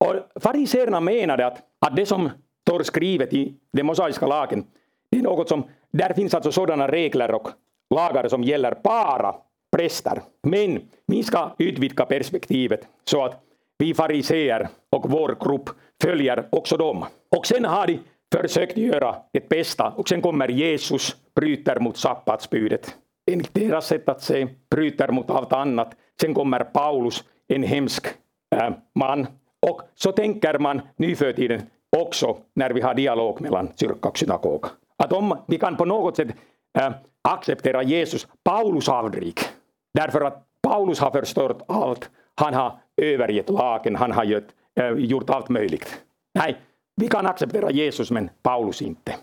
och 0.05 0.41
fariséerna 0.41 0.99
menade 0.99 1.47
att, 1.47 1.57
att 1.79 1.95
det 1.95 2.05
som 2.05 2.29
står 2.67 2.83
skrivet 2.83 3.33
i 3.33 3.55
den 3.73 3.85
mosaiska 3.85 4.27
lagen, 4.27 4.65
det 5.11 5.17
är 5.17 5.23
något 5.23 5.49
som, 5.49 5.63
där 5.91 6.13
finns 6.13 6.33
alltså 6.33 6.51
sådana 6.51 6.87
regler 6.87 7.31
och 7.31 7.49
lagar 7.95 8.27
som 8.27 8.43
gäller 8.43 8.77
bara 8.83 9.35
präster. 9.77 10.21
Men 10.43 10.81
vi 11.07 11.23
ska 11.23 11.51
utvidga 11.57 12.05
perspektivet 12.05 12.87
så 13.05 13.25
att 13.25 13.43
vi 13.77 13.93
fariseer 13.93 14.67
och 14.89 15.09
vår 15.09 15.37
grupp 15.39 15.69
följer 16.01 16.47
också 16.51 16.77
dem. 16.77 17.05
Och 17.37 17.47
sen 17.47 17.65
har 17.65 17.87
de 17.87 17.99
försökt 18.35 18.77
göra 18.77 19.15
det 19.33 19.49
bästa 19.49 19.89
och 19.89 20.09
sen 20.09 20.21
kommer 20.21 20.47
Jesus, 20.47 21.15
bryter 21.35 21.79
mot 21.79 21.97
sabbatsbudet. 21.97 22.95
Enligt 23.31 23.53
deras 23.53 23.87
sätt 23.87 24.09
att 24.09 24.21
se, 24.21 24.47
bryter 24.71 25.11
mot 25.11 25.29
allt 25.29 25.53
annat. 25.53 25.95
Sen 26.21 26.33
kommer 26.33 26.63
Paulus, 26.63 27.23
en 27.47 27.63
hemsk 27.63 28.07
äh, 28.55 28.69
man. 28.95 29.27
Och 29.69 29.81
så 29.95 30.11
tänker 30.11 30.59
man 30.59 30.81
nu 30.95 31.15
för 31.15 31.33
tiden 31.33 31.61
också 31.97 32.37
när 32.55 32.69
vi 32.69 32.81
har 32.81 32.93
dialog 32.93 33.41
mellan 33.41 33.69
kyrka 33.75 34.09
och 34.09 34.17
synagoga. 34.17 34.69
Att 34.97 35.13
om 35.13 35.37
vi 35.47 35.57
kan 35.57 35.77
på 35.77 35.85
något 35.85 36.15
sätt 36.15 36.29
äh, 36.79 36.91
acceptera 37.21 37.83
Jesus, 37.83 38.27
Paulus 38.43 38.89
aldrig. 38.89 39.33
Därför 39.93 40.21
att 40.21 40.45
Paulus 40.61 40.99
har 40.99 41.11
förstört 41.11 41.61
allt. 41.67 42.09
Han 42.35 42.53
har 42.53 42.79
övergett 43.01 43.49
lagen, 43.49 43.95
han 43.95 44.11
har 44.11 44.23
gjort, 44.23 44.47
äh, 44.79 44.89
gjort 44.89 45.29
allt 45.29 45.49
möjligt. 45.49 46.01
Nej, 46.33 46.57
vi 46.95 47.07
kan 47.07 47.25
acceptera 47.25 47.71
Jesus 47.71 48.11
men 48.11 48.29
Paulus 48.41 48.81
inte. 48.81 49.15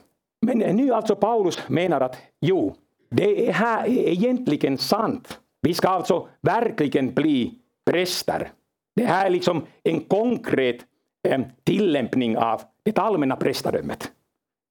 Men 0.46 0.58
nu 0.58 0.92
alltså 0.92 1.16
Paulus 1.16 1.68
menar 1.68 2.00
att 2.00 2.16
jo, 2.40 2.74
det 3.10 3.52
här 3.52 3.86
är 3.86 4.08
egentligen 4.08 4.78
sant. 4.78 5.40
Vi 5.60 5.74
ska 5.74 5.88
alltså 5.88 6.28
verkligen 6.40 7.14
bli 7.14 7.54
präster. 7.90 8.50
Det 8.96 9.04
här 9.04 9.26
är 9.26 9.30
liksom 9.30 9.66
en 9.82 10.00
konkret 10.00 10.76
eh, 11.28 11.40
tillämpning 11.64 12.38
av 12.38 12.62
det 12.82 12.98
allmänna 12.98 13.36
prästadömet. 13.36 14.12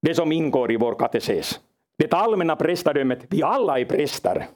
Det 0.02 0.14
som 0.14 0.32
ingår 0.32 0.72
i 0.72 0.76
vår 0.76 0.94
kateses. 0.94 1.60
Det 1.98 2.12
allmänna 2.12 2.56
prästadömet, 2.56 3.26
vi 3.28 3.42
alla 3.42 3.80
är 3.80 3.84
präster. 3.84 4.46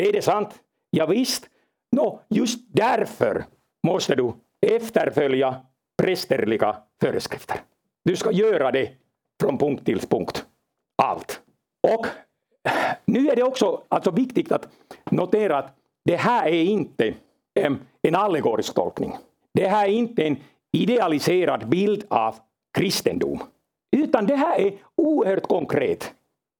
Är 0.00 0.12
det 0.12 0.22
sant? 0.22 0.48
Ja, 0.90 1.06
visst. 1.06 1.48
no, 1.96 2.20
just 2.28 2.60
därför 2.72 3.44
måste 3.86 4.14
du 4.14 4.32
efterfölja 4.66 5.56
prästerliga 6.02 6.76
föreskrifter. 7.00 7.60
Du 8.04 8.16
ska 8.16 8.32
göra 8.32 8.70
det 8.70 8.90
från 9.42 9.58
punkt 9.58 9.86
till 9.86 10.00
punkt. 10.00 10.46
Allt. 11.02 11.40
Och 11.88 12.06
nu 13.04 13.28
är 13.28 13.36
det 13.36 13.42
också 13.42 13.82
alltså 13.88 14.10
viktigt 14.10 14.52
att 14.52 14.68
notera 15.10 15.58
att 15.58 15.76
det 16.04 16.16
här 16.16 16.46
är 16.46 16.64
inte 16.64 17.14
en 18.02 18.14
allegorisk 18.14 18.74
tolkning. 18.74 19.16
Det 19.54 19.68
här 19.68 19.88
är 19.88 19.92
inte 19.92 20.22
en 20.22 20.36
idealiserad 20.72 21.68
bild 21.68 22.04
av 22.08 22.36
kristendom. 22.78 23.42
Utan 23.96 24.26
det 24.26 24.36
här 24.36 24.58
är 24.60 24.72
oerhört 24.96 25.48
konkret. 25.48 26.14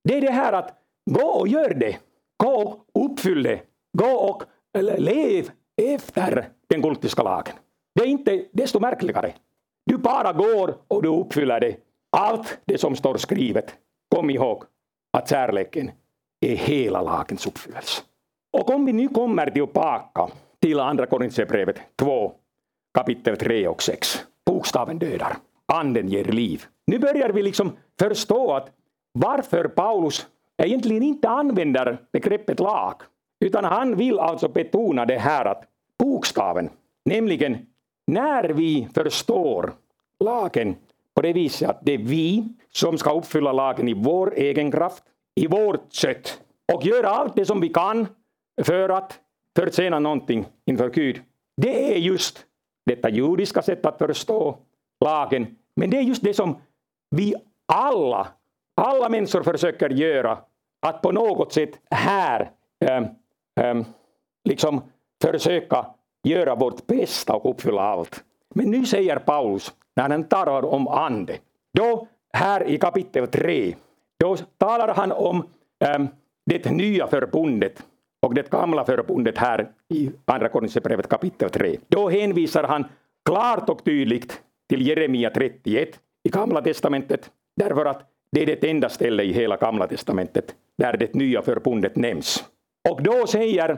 Det 0.04 0.16
är 0.16 0.20
det 0.20 0.30
här 0.30 0.52
att 0.52 0.74
gå 1.10 1.26
och 1.26 1.48
gör 1.48 1.74
det. 1.74 1.98
Gå 2.36 2.84
och 2.92 3.04
uppfyll 3.04 3.42
det. 3.42 3.60
Gå 3.98 4.10
och 4.10 4.42
lev 4.98 5.50
efter 5.82 6.48
den 6.68 6.82
kultiska 6.82 7.22
lagen. 7.22 7.54
Det 7.94 8.02
är 8.02 8.06
inte 8.06 8.44
desto 8.52 8.80
märkligare. 8.80 9.32
Du 9.86 9.98
bara 9.98 10.32
går 10.32 10.76
och 10.88 11.02
du 11.02 11.08
uppfyller 11.08 11.60
det. 11.60 11.76
Allt 12.16 12.58
det 12.64 12.78
som 12.78 12.96
står 12.96 13.16
skrivet. 13.16 13.74
Kom 14.14 14.30
ihåg 14.30 14.64
att 15.12 15.28
kärleken 15.28 15.90
är 16.40 16.56
hela 16.56 17.02
lagens 17.02 17.46
uppfyllelse. 17.46 18.02
Och 18.52 18.70
om 18.70 18.84
vi 18.84 18.92
nu 18.92 19.08
kommer 19.08 19.50
tillbaka 19.50 20.28
till 20.60 20.80
andra 20.80 21.06
Korintierbrevet 21.06 21.76
2, 21.96 22.32
kapitel 22.94 23.36
3 23.36 23.68
och 23.68 23.82
6. 23.82 24.24
Bokstaven 24.46 24.98
dödar, 24.98 25.36
anden 25.66 26.08
ger 26.08 26.24
liv. 26.24 26.64
Nu 26.86 26.98
börjar 26.98 27.28
vi 27.28 27.42
liksom 27.42 27.76
förstå 27.98 28.52
att 28.52 28.70
varför 29.12 29.68
Paulus 29.68 30.26
egentligen 30.62 31.02
inte 31.02 31.28
använder 31.28 31.98
begreppet 32.12 32.60
lag, 32.60 32.94
utan 33.40 33.64
han 33.64 33.96
vill 33.96 34.18
alltså 34.18 34.48
betona 34.48 35.06
det 35.06 35.18
här 35.18 35.44
att 35.44 35.64
bokstaven, 35.98 36.70
nämligen 37.04 37.66
när 38.06 38.48
vi 38.48 38.88
förstår 38.94 39.72
lagen 40.24 40.76
på 41.14 41.22
det 41.22 41.32
viset 41.32 41.70
att 41.70 41.78
det 41.82 41.94
är 41.94 41.98
vi 41.98 42.48
som 42.72 42.98
ska 42.98 43.18
uppfylla 43.18 43.52
lagen 43.52 43.88
i 43.88 43.94
vår 43.94 44.34
egen 44.36 44.72
kraft, 44.72 45.04
i 45.34 45.46
vårt 45.46 45.92
kött 45.92 46.40
och 46.72 46.84
göra 46.84 47.08
allt 47.08 47.36
det 47.36 47.44
som 47.44 47.60
vi 47.60 47.68
kan 47.68 48.06
för 48.62 48.88
att 48.88 49.20
förtjäna 49.56 49.98
någonting 49.98 50.44
inför 50.66 50.90
Gud. 50.90 51.22
Det 51.56 51.94
är 51.94 51.98
just 51.98 52.46
detta 52.86 53.10
judiska 53.10 53.62
sätt 53.62 53.86
att 53.86 53.98
förstå 53.98 54.58
lagen. 55.04 55.56
Men 55.76 55.90
det 55.90 55.96
är 55.96 56.02
just 56.02 56.22
det 56.22 56.34
som 56.34 56.58
vi 57.10 57.34
alla, 57.66 58.28
alla 58.76 59.08
människor 59.08 59.42
försöker 59.42 59.90
göra. 59.90 60.38
Att 60.86 61.02
på 61.02 61.12
något 61.12 61.52
sätt 61.52 61.70
här 61.90 62.50
eh, 62.84 63.02
Ehm, 63.60 63.84
liksom 64.44 64.82
försöka 65.22 65.86
göra 66.22 66.54
vårt 66.54 66.86
bästa 66.86 67.34
och 67.34 67.50
uppfylla 67.50 67.82
allt. 67.82 68.24
Men 68.54 68.70
nu 68.70 68.86
säger 68.86 69.16
Paulus, 69.16 69.74
när 69.96 70.08
han 70.08 70.24
talar 70.24 70.64
om 70.64 70.88
ande, 70.88 71.38
då 71.78 72.08
här 72.32 72.68
i 72.68 72.78
kapitel 72.78 73.26
3, 73.26 73.74
då 74.18 74.36
talar 74.36 74.94
han 74.94 75.12
om 75.12 75.46
ähm, 75.84 76.08
det 76.46 76.70
nya 76.70 77.06
förbundet. 77.06 77.82
Och 78.22 78.34
det 78.34 78.50
gamla 78.50 78.84
förbundet 78.84 79.38
här 79.38 79.68
i 79.88 80.10
Andra 80.24 80.48
Korinthierbrevet 80.48 81.08
kapitel 81.08 81.50
3. 81.50 81.76
Då 81.88 82.08
hänvisar 82.08 82.64
han 82.64 82.84
klart 83.24 83.68
och 83.68 83.84
tydligt 83.84 84.40
till 84.68 84.86
Jeremia 84.86 85.30
31 85.30 86.00
i 86.24 86.28
Gamla 86.28 86.62
testamentet, 86.62 87.30
därför 87.56 87.86
att 87.86 88.02
det 88.32 88.42
är 88.42 88.46
det 88.46 88.70
enda 88.70 88.88
stället 88.88 89.26
i 89.26 89.32
hela 89.32 89.56
Gamla 89.56 89.86
testamentet 89.86 90.54
där 90.78 90.96
det 90.96 91.14
nya 91.14 91.42
förbundet 91.42 91.96
nämns. 91.96 92.44
Och 92.88 93.02
då 93.02 93.26
säger 93.26 93.76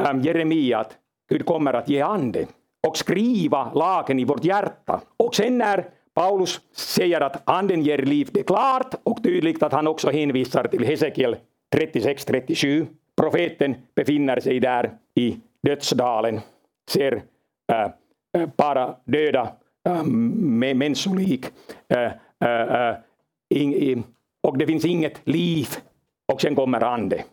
ähm, 0.00 0.20
Jeremia 0.20 0.78
att 0.78 0.96
Gud 1.28 1.46
kommer 1.46 1.72
att 1.74 1.88
ge 1.88 2.00
ande 2.00 2.46
och 2.86 2.96
skriva 2.96 3.72
lagen 3.74 4.18
i 4.18 4.24
vårt 4.24 4.44
hjärta. 4.44 5.00
Och 5.16 5.34
sen 5.34 5.58
när 5.58 5.84
Paulus 6.14 6.60
säger 6.72 7.20
att 7.20 7.42
anden 7.44 7.82
ger 7.82 7.98
liv, 7.98 8.28
det 8.32 8.40
är 8.40 8.44
klart 8.44 8.94
och 9.02 9.22
tydligt 9.22 9.62
att 9.62 9.72
han 9.72 9.86
också 9.86 10.10
hänvisar 10.10 10.64
till 10.64 10.84
Hesekiel 10.84 11.36
36-37. 11.76 12.86
Profeten 13.16 13.74
befinner 13.94 14.40
sig 14.40 14.60
där 14.60 14.90
i 15.14 15.36
dödsdalen, 15.62 16.40
ser 16.90 17.22
äh, 17.72 17.90
äh 18.42 18.48
bara 18.56 18.94
döda 19.04 19.52
äh, 19.88 20.04
människolik. 20.04 21.46
Äh, 21.88 22.12
äh, 22.44 22.90
äh 23.50 23.98
och 24.42 24.58
det 24.58 24.66
finns 24.66 24.84
inget 24.84 25.20
liv. 25.24 25.68
Och 26.32 26.40
sen 26.40 26.54
kommer 26.54 26.84
ande 26.84 27.24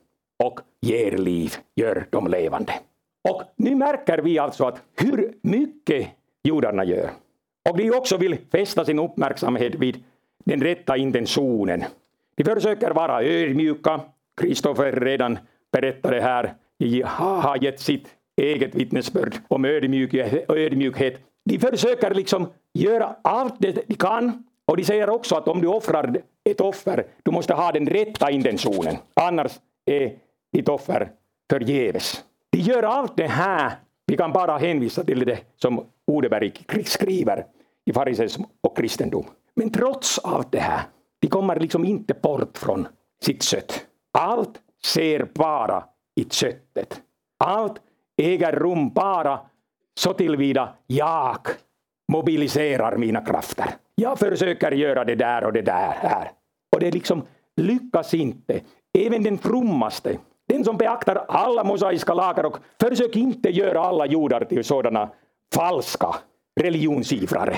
och 0.43 0.59
ger 0.81 1.11
liv, 1.11 1.53
gör 1.75 2.07
dem 2.09 2.27
levande. 2.27 2.73
Och 3.29 3.43
nu 3.55 3.75
märker 3.75 4.17
vi 4.17 4.39
alltså 4.39 4.65
att 4.65 4.81
hur 4.97 5.33
mycket 5.41 6.07
judarna 6.43 6.83
gör. 6.83 7.09
Och 7.69 7.77
de 7.77 7.91
också 7.91 8.17
vill 8.17 8.37
fästa 8.51 8.85
sin 8.85 8.99
uppmärksamhet 8.99 9.75
vid 9.75 10.03
den 10.45 10.61
rätta 10.61 10.97
intentionen. 10.97 11.83
De 12.35 12.43
försöker 12.43 12.91
vara 12.91 13.23
ödmjuka. 13.23 14.01
Kristoffer 14.41 14.91
redan 14.91 15.37
berättade 15.71 16.21
här, 16.21 16.53
har 17.05 17.63
gett 17.63 17.79
sitt 17.79 18.07
eget 18.41 18.75
vittnesbörd 18.75 19.35
om 19.47 19.65
ödmjukhet. 19.65 21.19
De 21.45 21.59
försöker 21.59 22.13
liksom 22.13 22.47
göra 22.73 23.15
allt 23.21 23.55
det 23.59 23.87
de 23.87 23.95
kan 23.95 24.43
och 24.65 24.77
de 24.77 24.83
säger 24.83 25.09
också 25.09 25.35
att 25.35 25.47
om 25.47 25.61
du 25.61 25.67
offrar 25.67 26.21
ett 26.49 26.61
offer, 26.61 27.05
du 27.23 27.31
måste 27.31 27.53
ha 27.53 27.71
den 27.71 27.87
rätta 27.87 28.31
intentionen. 28.31 28.95
Annars 29.13 29.51
är 29.85 30.13
ditt 30.55 30.69
offer 30.69 31.11
förgäves. 31.49 32.23
De 32.51 32.59
gör 32.59 32.83
allt 32.83 33.17
det 33.17 33.27
här. 33.27 33.71
Vi 34.05 34.17
kan 34.17 34.31
bara 34.31 34.57
hänvisa 34.57 35.03
till 35.03 35.25
det 35.25 35.39
som 35.55 35.85
Odeberg 36.07 36.53
skriver 36.85 37.45
i 37.85 37.93
fariseism 37.93 38.43
och 38.61 38.77
kristendom. 38.77 39.25
Men 39.55 39.69
trots 39.69 40.19
allt 40.19 40.51
det 40.51 40.59
här, 40.59 40.81
de 41.21 41.27
kommer 41.27 41.59
liksom 41.59 41.85
inte 41.85 42.13
bort 42.13 42.57
från 42.57 42.87
sitt 43.23 43.43
kött. 43.43 43.85
Allt 44.17 44.61
ser 44.85 45.27
bara 45.33 45.83
i 46.15 46.23
köttet. 46.23 47.01
Allt 47.43 47.81
äger 48.21 48.51
rum 48.51 48.89
bara 48.89 49.39
så 49.99 50.13
tillvida 50.13 50.73
jag 50.87 51.37
mobiliserar 52.11 52.97
mina 52.97 53.25
krafter. 53.25 53.75
Jag 53.95 54.19
försöker 54.19 54.71
göra 54.71 55.05
det 55.05 55.15
där 55.15 55.43
och 55.43 55.53
det 55.53 55.61
där 55.61 55.91
här. 55.91 56.31
Och 56.75 56.79
det 56.79 56.91
liksom 56.91 57.23
lyckas 57.61 58.13
inte. 58.13 58.61
Även 58.97 59.23
den 59.23 59.37
frommaste, 59.37 60.17
den 60.47 60.63
som 60.63 60.77
beaktar 60.77 61.25
alla 61.27 61.63
mosaiska 61.63 62.13
lagar 62.13 62.43
och 62.43 62.57
försök 62.81 63.15
inte 63.15 63.49
göra 63.49 63.81
alla 63.81 64.05
judar 64.05 64.45
till 64.45 64.63
sådana 64.63 65.09
falska 65.55 66.15
religionsivrare. 66.61 67.55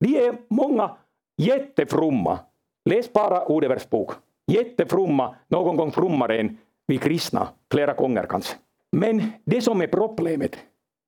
De 0.00 0.16
är 0.16 0.36
många 0.48 0.96
jättefromma. 1.36 2.38
Läs 2.84 3.12
bara 3.12 3.52
Odevers 3.52 3.88
bok. 3.88 4.12
Jättefromma, 4.52 5.34
någon 5.48 5.76
gång 5.76 5.92
frommare 5.92 6.38
än 6.38 6.58
vi 6.86 6.98
kristna, 6.98 7.48
flera 7.72 7.92
gånger 7.92 8.26
kanske. 8.28 8.56
Men 8.92 9.32
det 9.44 9.60
som 9.60 9.80
är 9.80 9.86
problemet 9.86 10.56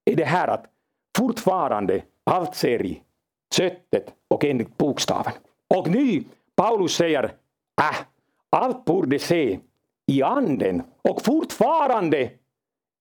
är 0.04 0.16
det 0.16 0.24
här 0.24 0.48
att 0.48 0.66
fortfarande 1.18 2.02
allt 2.24 2.54
ser 2.54 2.86
i 2.86 3.02
köttet 3.56 4.14
och 4.28 4.44
enligt 4.44 4.78
bokstaven. 4.78 5.32
Och 5.74 5.88
nu, 5.88 6.24
Paulus 6.56 6.96
säger, 6.96 7.24
äh, 7.80 7.96
allt 8.50 8.84
borde 8.84 9.18
se 9.18 9.58
i 10.08 10.22
anden 10.22 10.82
och 11.02 11.22
fortfarande 11.22 12.30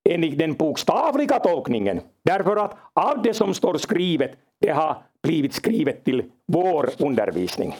enligt 0.09 0.37
den 0.37 0.53
bokstavliga 0.53 1.39
tolkningen. 1.39 1.99
Därför 2.23 2.55
att 2.55 2.77
allt 2.93 3.23
det 3.23 3.33
som 3.33 3.53
står 3.53 3.77
skrivet, 3.77 4.31
det 4.61 4.69
har 4.69 4.97
blivit 5.23 5.53
skrivet 5.53 6.03
till 6.05 6.23
vår 6.47 6.89
undervisning. 6.99 7.75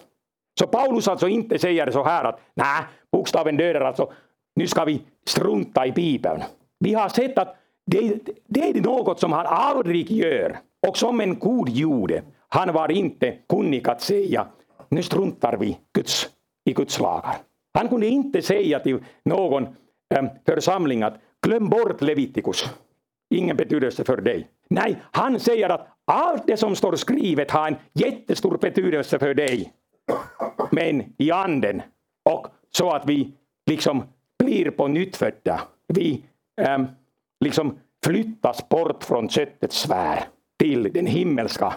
Så 0.59 0.67
Paulus 0.67 1.07
alltså 1.07 1.27
inte 1.27 1.59
säger 1.59 1.91
så 1.91 2.03
här 2.03 2.23
att 2.23 2.39
nej, 2.53 2.83
bokstaven 3.11 3.57
dödar 3.57 3.81
alltså, 3.81 4.11
nu 4.55 4.67
ska 4.67 4.85
vi 4.85 5.01
strunta 5.25 5.85
i 5.85 5.91
Bibeln. 5.91 6.43
Vi 6.79 6.93
har 6.93 7.09
sett 7.09 7.37
att 7.37 7.55
det, 7.85 8.19
det 8.47 8.69
är 8.69 8.81
något 8.81 9.19
som 9.19 9.31
han 9.31 9.45
aldrig 9.45 10.11
gör. 10.11 10.57
Och 10.87 10.97
som 10.97 11.21
en 11.21 11.39
god 11.39 11.69
jude, 11.69 12.23
han 12.49 12.73
var 12.73 12.91
inte 12.91 13.37
kunnig 13.49 13.89
att 13.89 14.01
säga 14.01 14.47
nu 14.89 15.03
struntar 15.03 15.57
vi 15.57 15.77
Guds, 15.93 16.29
i 16.65 16.73
Guds 16.73 16.99
lagar. 16.99 17.37
Han 17.77 17.89
kunde 17.89 18.07
inte 18.07 18.41
säga 18.41 18.79
till 18.79 19.03
någon 19.25 19.67
ehm, 20.15 20.29
församling 20.45 21.03
att 21.03 21.19
glöm 21.41 21.69
bort 21.69 22.01
Levitikus. 22.01 22.65
Ingen 23.29 23.57
betydelse 23.57 24.03
för 24.03 24.17
dig. 24.17 24.47
Nej, 24.69 24.97
han 25.11 25.39
säger 25.39 25.69
att 25.69 25.87
allt 26.05 26.47
det 26.47 26.57
som 26.57 26.75
står 26.75 26.95
skrivet 26.95 27.51
har 27.51 27.67
en 27.67 27.75
jättestor 27.93 28.57
betydelse 28.57 29.19
för 29.19 29.33
dig. 29.33 29.73
Men 30.71 31.13
i 31.17 31.31
anden. 31.31 31.81
Och 32.29 32.47
så 32.71 32.89
att 32.89 33.09
vi 33.09 33.31
liksom 33.69 34.03
blir 34.39 34.69
på 34.69 34.87
nyttfödda. 34.87 35.61
Vi 35.87 36.23
äm, 36.61 36.87
liksom 37.45 37.79
flyttas 38.05 38.69
bort 38.69 39.03
från 39.03 39.29
köttets 39.29 39.77
sfär 39.81 40.23
till 40.59 40.93
den 40.93 41.05
himmelska 41.05 41.73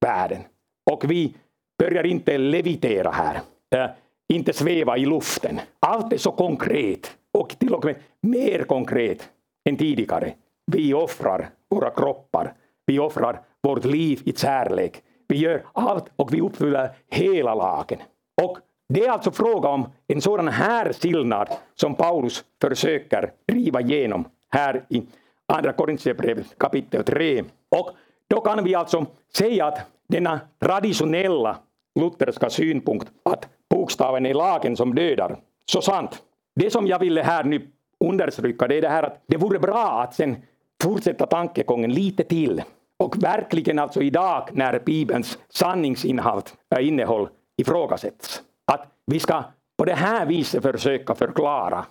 världen. 0.00 0.42
Och 0.90 1.10
vi 1.10 1.36
börjar 1.78 2.06
inte 2.06 2.38
levitera 2.38 3.10
här, 3.10 3.40
äh, 3.76 3.90
inte 4.28 4.52
sväva 4.52 4.98
i 4.98 5.06
luften. 5.06 5.60
Allt 5.80 6.12
är 6.12 6.16
så 6.18 6.32
konkret 6.32 7.16
och 7.32 7.58
till 7.58 7.74
och 7.74 7.84
med 7.84 7.96
mer 8.20 8.64
konkret 8.64 9.28
än 9.68 9.76
tidigare. 9.76 10.34
Vi 10.66 10.94
offrar 10.94 11.48
våra 11.70 11.90
kroppar, 11.90 12.54
vi 12.86 12.98
offrar 12.98 13.40
vårt 13.62 13.84
liv 13.84 14.20
i 14.24 14.32
kärlek. 14.32 15.02
Vi 15.28 15.36
gör 15.36 15.62
allt 15.72 16.04
och 16.16 16.34
vi 16.34 16.40
uppfyller 16.40 16.90
hela 17.10 17.54
lagen. 17.54 17.98
Och 18.42 18.58
det 18.88 19.04
är 19.04 19.10
alltså 19.10 19.30
fråga 19.30 19.68
om 19.68 19.86
en 20.06 20.20
sådan 20.20 20.48
här 20.48 20.92
skillnad 20.92 21.48
som 21.74 21.94
Paulus 21.94 22.44
försöker 22.60 23.32
driva 23.48 23.80
igenom 23.80 24.24
här 24.50 24.84
i 24.88 25.02
Andra 25.46 25.72
Korintierbrevet 25.72 26.58
kapitel 26.58 27.04
3. 27.04 27.44
Och 27.76 27.90
då 28.28 28.40
kan 28.40 28.64
vi 28.64 28.74
alltså 28.74 29.06
säga 29.36 29.66
att 29.66 29.78
denna 30.08 30.40
traditionella 30.58 31.56
lutherska 32.00 32.50
synpunkt 32.50 33.10
att 33.22 33.48
bokstaven 33.74 34.26
är 34.26 34.34
lagen 34.34 34.76
som 34.76 34.94
dödar, 34.94 35.36
så 35.70 35.82
sant. 35.82 36.22
Det 36.56 36.70
som 36.70 36.86
jag 36.86 36.98
ville 36.98 37.22
här 37.22 37.44
nu 37.44 37.68
understryka 38.04 38.68
det 38.68 38.78
är 38.78 38.82
det 38.82 38.88
här 38.88 39.02
att 39.02 39.22
det 39.26 39.36
vore 39.36 39.58
bra 39.58 40.02
att 40.02 40.14
sen 40.14 40.36
fortsätta 40.82 41.26
tankegången 41.26 41.92
lite 41.92 42.24
till 42.24 42.62
och 42.98 43.22
verkligen 43.22 43.78
alltså 43.78 44.02
idag 44.02 44.48
när 44.52 44.78
Bibelns 44.78 45.38
sanningsinnehåll 45.48 47.22
äh, 47.22 47.28
ifrågasätts. 47.56 48.42
Att 48.72 48.86
vi 49.06 49.20
ska 49.20 49.44
på 49.78 49.84
det 49.84 49.94
här 49.94 50.26
viset 50.26 50.62
försöka 50.62 51.14
förklara 51.14 51.84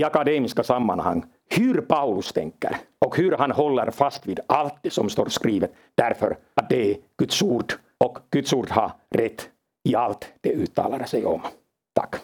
i 0.00 0.04
akademiska 0.04 0.62
sammanhang 0.62 1.24
hur 1.50 1.80
Paulus 1.80 2.32
tänker 2.32 2.76
och 3.06 3.16
hur 3.16 3.32
han 3.32 3.50
håller 3.50 3.90
fast 3.90 4.26
vid 4.26 4.40
allt 4.46 4.78
det 4.82 4.90
som 4.90 5.08
står 5.08 5.28
skrivet 5.28 5.72
därför 5.94 6.36
att 6.54 6.68
det 6.68 6.90
är 6.90 6.96
Guds 7.18 7.42
ord 7.42 7.72
och 8.04 8.18
Guds 8.30 8.52
ord 8.52 8.70
har 8.70 8.92
rätt 9.10 9.48
i 9.88 9.94
allt 9.94 10.28
det 10.40 10.52
uttalar 10.52 11.04
sig 11.04 11.24
om. 11.24 11.40
Tack. 11.94 12.14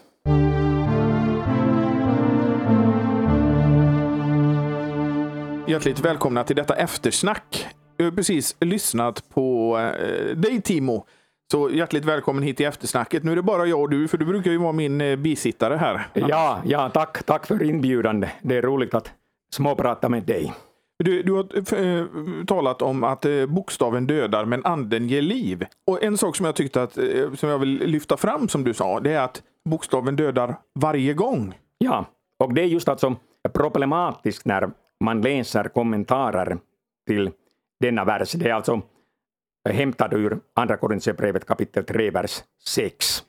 Hjärtligt 5.68 6.00
välkomna 6.00 6.44
till 6.44 6.56
detta 6.56 6.76
eftersnack. 6.76 7.66
Jag 7.96 8.04
har 8.04 8.12
precis 8.12 8.56
lyssnat 8.60 9.28
på 9.28 9.78
eh, 9.78 10.36
dig 10.36 10.60
Timo. 10.60 11.06
Så 11.52 11.70
hjärtligt 11.70 12.04
välkommen 12.04 12.42
hit 12.42 12.56
till 12.56 12.66
eftersnacket. 12.66 13.24
Nu 13.24 13.32
är 13.32 13.36
det 13.36 13.42
bara 13.42 13.66
jag 13.66 13.80
och 13.80 13.90
du, 13.90 14.08
för 14.08 14.18
du 14.18 14.24
brukar 14.24 14.50
ju 14.50 14.58
vara 14.58 14.72
min 14.72 15.00
eh, 15.00 15.16
bisittare 15.16 15.76
här. 15.76 16.08
Ja, 16.12 16.62
ja 16.64 16.90
tack, 16.94 17.22
tack 17.22 17.46
för 17.46 17.62
inbjudan. 17.62 18.26
Det 18.42 18.56
är 18.56 18.62
roligt 18.62 18.94
att 18.94 19.12
småprata 19.52 20.08
med 20.08 20.22
dig. 20.22 20.52
Du, 20.98 21.22
du 21.22 21.32
har 21.32 21.74
äh, 21.74 22.04
talat 22.46 22.82
om 22.82 23.04
att 23.04 23.24
äh, 23.24 23.46
bokstaven 23.46 24.06
dödar 24.06 24.44
men 24.44 24.64
anden 24.64 25.08
ger 25.08 25.22
liv. 25.22 25.66
Och 25.86 26.02
en 26.02 26.18
sak 26.18 26.36
som 26.36 26.46
jag 26.46 26.56
tyckte 26.56 26.82
att, 26.82 26.98
äh, 26.98 27.32
som 27.34 27.48
jag 27.48 27.58
vill 27.58 27.78
lyfta 27.78 28.16
fram 28.16 28.48
som 28.48 28.64
du 28.64 28.74
sa, 28.74 29.00
det 29.00 29.12
är 29.12 29.20
att 29.20 29.42
bokstaven 29.64 30.16
dödar 30.16 30.56
varje 30.74 31.14
gång. 31.14 31.54
Ja, 31.78 32.04
och 32.44 32.54
det 32.54 32.62
är 32.62 32.66
just 32.66 32.88
alltså 32.88 33.16
problematiskt 33.52 34.44
när 34.44 34.70
man 35.04 35.20
läser 35.20 35.64
kommentarer 35.64 36.58
till 37.06 37.30
denna 37.80 38.04
vers. 38.04 38.32
Det 38.32 38.48
är 38.48 38.54
alltså 38.54 38.82
hämtad 39.68 40.12
ur 40.12 40.38
Andra 40.54 40.76
Korintierbrevet 40.76 41.46
kapitel 41.46 41.84
3, 41.84 42.10
vers 42.10 42.42
6. 42.66 43.22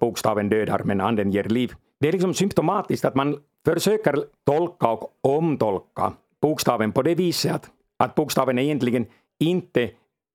Bokstaven 0.00 0.48
dödar 0.48 0.82
men 0.84 1.00
anden 1.00 1.30
ger 1.30 1.44
liv. 1.44 1.74
Det 2.00 2.08
är 2.08 2.12
liksom 2.12 2.34
symptomatiskt 2.34 3.04
att 3.04 3.14
man 3.14 3.36
försöker 3.64 4.24
tolka 4.46 4.88
och 4.88 5.12
omtolka 5.22 6.12
bokstaven 6.40 6.92
på 6.92 7.02
det 7.02 7.14
viset 7.14 7.52
att, 7.52 7.70
att 7.96 8.14
bokstaven 8.14 8.58
egentligen 8.58 9.06
inte 9.38 9.90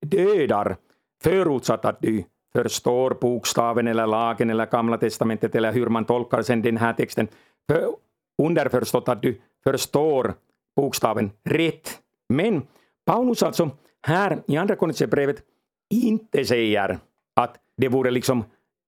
dödar 0.05 0.77
förutsatt 1.23 1.85
att 1.85 2.01
du 2.01 2.23
förstår 2.53 3.17
bokstaven 3.21 3.87
eller 3.87 4.07
lagen 4.07 4.49
eller 4.49 4.65
gamla 4.65 4.97
testamentet 4.97 5.55
eller 5.55 5.73
hur 5.73 5.87
man 5.87 6.05
tolkar 6.05 6.41
sen 6.41 6.61
den 6.61 6.77
här 6.77 6.93
texten. 6.93 7.27
För, 7.69 7.95
underförstått 8.43 9.09
att 9.09 9.21
du 9.21 9.41
förstår 9.63 10.33
bokstaven 10.75 11.31
rätt. 11.43 11.99
Men 12.29 12.61
Paulus 13.05 13.43
alltså 13.43 13.69
här 14.07 14.43
i 14.47 14.57
Andra 14.57 14.75
Korinthierbrevet 14.75 15.43
inte 15.89 16.45
säger 16.45 16.99
att 17.35 17.57
det 17.77 17.87
vore 17.87 18.11
liksom 18.11 18.43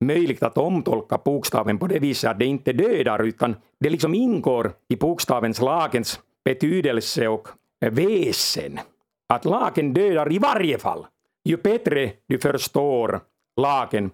möjligt 0.05 0.43
att 0.43 0.57
omtolka 0.57 1.17
bokstaven 1.25 1.77
på 1.77 1.87
det 1.87 1.99
viset 1.99 2.31
att 2.31 2.39
det 2.39 2.45
inte 2.45 2.73
dödar, 2.73 3.23
utan 3.23 3.55
det 3.79 3.89
liksom 3.89 4.13
ingår 4.13 4.73
i 4.87 4.95
bokstavens 4.95 5.61
lagens 5.61 6.19
betydelse 6.45 7.27
och 7.27 7.47
väsen. 7.79 8.79
Att 9.29 9.45
lagen 9.45 9.93
dödar 9.93 10.33
i 10.33 10.39
varje 10.39 10.77
fall. 10.77 11.05
Ju 11.43 11.57
bättre 11.57 12.11
du 12.27 12.39
förstår 12.39 13.21
lagen, 13.61 14.11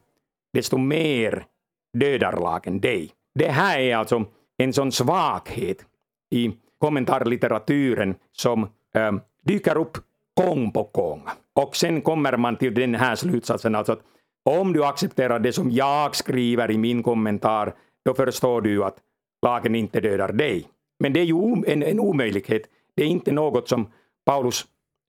desto 0.54 0.78
mer 0.78 1.46
dödar 1.94 2.32
lagen 2.32 2.80
dig. 2.80 3.12
Det 3.36 3.48
här 3.48 3.80
är 3.80 3.96
alltså 3.96 4.26
en 4.58 4.74
sån 4.74 4.92
svaghet 4.92 5.86
i 6.32 6.52
kommentarlitteraturen 6.78 8.16
som 8.32 8.70
äh, 8.94 9.12
dyker 9.44 9.78
upp 9.78 9.98
gång 10.34 10.72
på 10.72 10.84
gång. 10.84 11.24
Och 11.54 11.76
sen 11.76 12.02
kommer 12.02 12.38
man 12.38 12.58
till 12.58 12.74
den 12.74 12.96
här 12.96 13.16
slutsatsen, 13.16 13.76
alltså 13.76 13.94
att 13.94 14.02
om 14.44 14.74
du 14.74 14.86
accepterar 14.86 15.40
det 15.40 15.54
som 15.54 15.72
jag 15.72 16.16
skriver 16.16 16.72
i 16.72 16.78
min 16.78 17.04
kommentar, 17.04 17.74
då 18.06 18.14
förstår 18.14 18.62
du 18.62 18.84
att 18.84 18.98
lagen 19.42 19.76
inte 19.76 20.00
dödar 20.00 20.32
dig. 20.32 20.68
Men 21.02 21.14
det 21.14 21.20
är 21.20 21.24
ju 21.24 21.64
en, 21.68 21.84
en 21.84 22.00
omöjlighet. 22.00 22.62
Det 22.96 23.04
är 23.04 23.08
inte 23.08 23.32
något 23.32 23.70
som 23.70 23.88
Paulus 24.26 24.66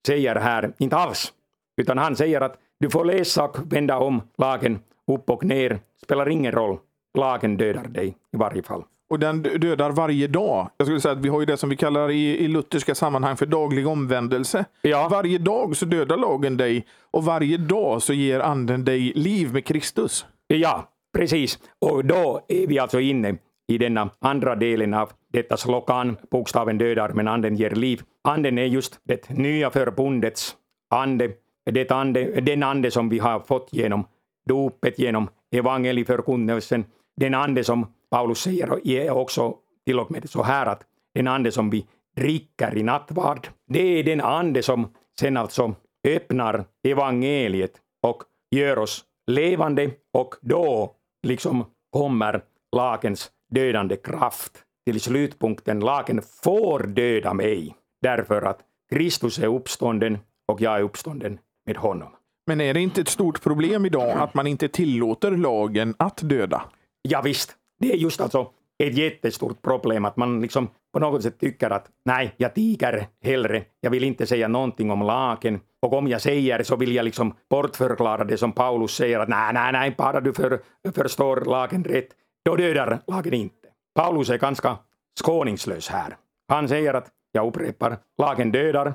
säger 0.06 0.34
här, 0.34 0.72
inte 0.78 0.96
alls. 0.96 1.32
Utan 1.76 1.98
han 1.98 2.16
säger 2.16 2.40
att 2.40 2.58
du 2.80 2.90
får 2.90 3.04
läsa 3.04 3.44
och 3.44 3.72
vända 3.72 3.98
om 3.98 4.22
lagen 4.38 4.78
upp 5.06 5.30
och 5.30 5.44
ner. 5.44 5.78
Spelar 6.02 6.28
ingen 6.28 6.52
roll. 6.52 6.78
Lagen 7.18 7.56
dödar 7.56 7.84
dig 7.84 8.16
i 8.32 8.36
varje 8.36 8.62
fall. 8.62 8.84
Och 9.10 9.18
den 9.18 9.42
dödar 9.42 9.90
varje 9.90 10.26
dag. 10.26 10.70
Jag 10.76 10.86
skulle 10.86 11.00
säga 11.00 11.12
att 11.12 11.24
vi 11.24 11.28
har 11.28 11.40
ju 11.40 11.46
det 11.46 11.56
som 11.56 11.70
vi 11.70 11.76
kallar 11.76 12.10
i, 12.10 12.38
i 12.38 12.48
lutherska 12.48 12.94
sammanhang 12.94 13.36
för 13.36 13.46
daglig 13.46 13.86
omvändelse. 13.86 14.64
Ja. 14.82 15.08
Varje 15.10 15.38
dag 15.38 15.76
så 15.76 15.84
dödar 15.84 16.16
lagen 16.16 16.56
dig 16.56 16.86
och 17.10 17.24
varje 17.24 17.56
dag 17.56 18.02
så 18.02 18.12
ger 18.12 18.40
anden 18.40 18.84
dig 18.84 19.12
liv 19.14 19.52
med 19.52 19.64
Kristus. 19.64 20.26
Ja, 20.46 20.88
precis. 21.16 21.58
Och 21.78 22.04
då 22.04 22.44
är 22.48 22.66
vi 22.66 22.78
alltså 22.78 23.00
inne 23.00 23.36
i 23.74 23.78
denna 23.78 24.10
andra 24.18 24.54
delen 24.54 24.94
av 24.94 25.12
detta 25.32 25.56
slokan. 25.56 26.16
Bokstaven 26.30 26.78
dödar 26.78 27.08
men 27.08 27.28
anden 27.28 27.56
ger 27.56 27.70
liv. 27.70 28.02
Anden 28.24 28.58
är 28.58 28.64
just 28.64 29.00
det 29.04 29.28
nya 29.28 29.70
förbundets 29.70 30.56
ande. 30.90 31.30
Det 31.64 31.90
ande 31.90 32.40
den 32.40 32.62
ande 32.62 32.90
som 32.90 33.08
vi 33.08 33.18
har 33.18 33.40
fått 33.40 33.68
genom 33.72 34.06
dopet, 34.46 34.98
genom 34.98 35.28
evangelieförkunnelsen. 35.52 36.84
Den 37.16 37.34
ande 37.34 37.64
som 37.64 37.86
Paulus 38.10 38.38
säger 38.38 38.88
är 38.88 39.10
också 39.10 39.54
till 39.86 40.00
och 40.00 40.10
med 40.10 40.30
så 40.30 40.42
här 40.42 40.66
att 40.66 40.82
den 41.14 41.28
ande 41.28 41.52
som 41.52 41.70
vi 41.70 41.86
dricker 42.16 42.76
i 42.76 42.82
nattvard, 42.82 43.48
det 43.68 43.80
är 43.80 44.04
den 44.04 44.20
ande 44.20 44.62
som 44.62 44.88
sen 45.20 45.36
alltså 45.36 45.74
öppnar 46.08 46.64
evangeliet 46.88 47.72
och 48.02 48.22
gör 48.50 48.78
oss 48.78 49.04
levande 49.26 49.90
och 50.12 50.34
då 50.40 50.94
liksom 51.26 51.64
kommer 51.90 52.42
lagens 52.76 53.30
dödande 53.54 53.96
kraft 53.96 54.52
till 54.86 55.00
slutpunkten. 55.00 55.80
Lagen 55.80 56.22
får 56.42 56.78
döda 56.86 57.34
mig 57.34 57.76
därför 58.02 58.42
att 58.42 58.60
Kristus 58.92 59.38
är 59.38 59.46
uppstånden 59.46 60.18
och 60.48 60.60
jag 60.60 60.78
är 60.78 60.82
uppstånden 60.82 61.38
med 61.66 61.76
honom. 61.76 62.08
Men 62.46 62.60
är 62.60 62.74
det 62.74 62.80
inte 62.80 63.00
ett 63.00 63.08
stort 63.08 63.42
problem 63.42 63.86
idag 63.86 64.18
att 64.18 64.34
man 64.34 64.46
inte 64.46 64.68
tillåter 64.68 65.30
lagen 65.30 65.94
att 65.98 66.20
döda? 66.22 66.62
Ja, 67.02 67.20
visst. 67.22 67.56
Det 67.80 67.92
är 67.92 67.96
just 67.96 68.20
alltså 68.20 68.50
ett 68.78 68.96
jättestort 68.96 69.62
problem 69.62 70.04
att 70.04 70.16
man 70.16 70.40
liksom 70.40 70.68
på 70.92 70.98
något 70.98 71.22
sätt 71.22 71.40
tycker 71.40 71.70
att 71.70 71.86
nej, 72.04 72.34
jag 72.36 72.54
tiger 72.54 73.06
hellre. 73.24 73.64
Jag 73.80 73.90
vill 73.90 74.04
inte 74.04 74.26
säga 74.26 74.48
någonting 74.48 74.90
om 74.90 75.02
lagen. 75.02 75.60
Och 75.82 75.92
om 75.92 76.08
jag 76.08 76.20
säger 76.20 76.62
så 76.62 76.76
vill 76.76 76.94
jag 76.94 77.04
liksom 77.04 77.34
bortförklara 77.50 78.24
det 78.24 78.36
som 78.36 78.52
Paulus 78.52 78.94
säger 78.94 79.18
att 79.18 79.28
nej, 79.28 79.52
nej, 79.52 79.72
nej, 79.72 79.94
bara 79.98 80.20
du 80.20 80.32
för, 80.32 80.60
förstår 80.94 81.44
lagen 81.44 81.84
rätt, 81.84 82.08
då 82.44 82.56
dödar 82.56 82.98
lagen 83.06 83.34
inte. 83.34 83.68
Paulus 83.94 84.30
är 84.30 84.38
ganska 84.38 84.78
skåningslös 85.20 85.88
här. 85.88 86.16
Han 86.48 86.68
säger 86.68 86.94
att, 86.94 87.10
jag 87.32 87.46
upprepar, 87.46 87.98
lagen 88.18 88.52
dödar, 88.52 88.94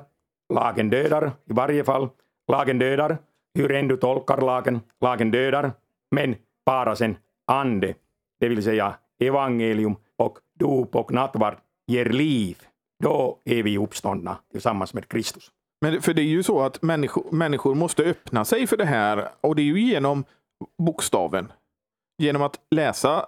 lagen 0.54 0.90
dödar 0.90 1.26
i 1.26 1.52
varje 1.52 1.84
fall, 1.84 2.08
lagen 2.52 2.78
dödar, 2.78 3.18
hur 3.54 3.72
än 3.72 3.88
du 3.88 3.96
tolkar 3.96 4.40
lagen, 4.40 4.80
lagen 5.00 5.30
dödar, 5.30 5.72
men 6.10 6.36
bara 6.66 6.96
sen 6.96 7.16
ande 7.46 7.94
det 8.40 8.48
vill 8.48 8.62
säga 8.62 8.94
evangelium 9.20 9.96
och 10.16 10.38
dop 10.58 10.96
och 10.96 11.12
nattvard 11.12 11.56
ger 11.86 12.04
liv, 12.04 12.58
då 13.02 13.38
är 13.44 13.62
vi 13.62 13.78
uppståndna 13.78 14.38
tillsammans 14.52 14.94
med 14.94 15.08
Kristus. 15.08 15.50
Men 15.80 16.02
för 16.02 16.14
det 16.14 16.22
är 16.22 16.26
ju 16.26 16.42
så 16.42 16.60
att 16.60 16.82
människor, 16.82 17.32
människor 17.32 17.74
måste 17.74 18.02
öppna 18.02 18.44
sig 18.44 18.66
för 18.66 18.76
det 18.76 18.84
här 18.84 19.28
och 19.40 19.56
det 19.56 19.62
är 19.62 19.66
ju 19.66 19.80
genom 19.80 20.24
bokstaven. 20.78 21.52
Genom 22.22 22.42
att 22.42 22.60
läsa 22.70 23.26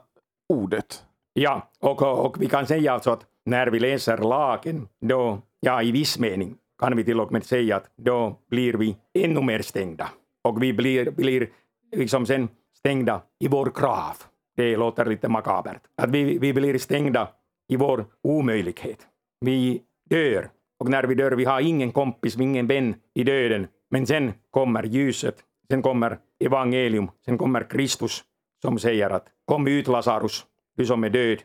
ordet. 0.51 1.05
Ja, 1.33 1.71
och, 1.81 2.03
och 2.03 2.43
vi 2.43 2.47
kan 2.47 2.67
säga 2.67 2.93
alltså 2.93 3.11
att 3.11 3.27
när 3.45 3.67
vi 3.67 3.79
läser 3.79 4.19
lagen, 4.19 4.89
då, 5.01 5.39
ja 5.61 5.83
i 5.83 5.93
viss 5.93 6.19
mening 6.19 6.57
kan 6.79 6.97
vi 6.97 7.05
till 7.05 7.21
och 7.21 7.33
med 7.33 7.45
säga 7.45 7.77
att 7.77 7.91
då 7.97 8.39
blir 8.51 8.73
vi 8.75 8.97
ännu 9.15 9.43
mer 9.43 9.63
stängda. 9.63 10.09
Och 10.43 10.63
vi 10.63 10.73
blir, 10.73 11.11
blir 11.11 11.49
liksom 11.97 12.27
sen 12.27 12.49
stängda 12.79 13.23
i 13.41 13.49
vår 13.49 13.71
krav. 13.75 14.17
Det 14.57 14.77
låter 14.77 15.07
lite 15.07 15.29
makabert. 15.29 15.83
Att 15.97 16.11
vi, 16.11 16.39
vi 16.39 16.53
blir 16.53 16.79
stängda 16.79 17.29
i 17.69 17.77
vår 17.77 18.05
omöjlighet. 18.23 19.07
Vi 19.41 19.83
dör. 20.11 20.51
Och 20.79 20.89
när 20.89 21.03
vi 21.03 21.15
dör, 21.15 21.31
vi 21.33 21.45
har 21.45 21.61
ingen 21.61 21.93
kompis, 21.93 22.37
ingen 22.37 22.67
vän 22.67 22.95
i 23.15 23.25
döden. 23.25 23.69
Men 23.91 24.07
sen 24.07 24.33
kommer 24.51 24.83
ljuset, 24.83 25.37
sen 25.71 25.83
kommer 25.83 26.19
evangelium, 26.45 27.11
sen 27.25 27.39
kommer 27.39 27.71
Kristus 27.71 28.25
som 28.63 28.79
säger 28.79 29.11
att 29.11 29.27
kom 29.45 29.67
ut 29.67 29.89
Lazarus, 29.89 30.47
du 30.77 30.87
som 30.87 31.05
är 31.05 31.11
död. 31.11 31.39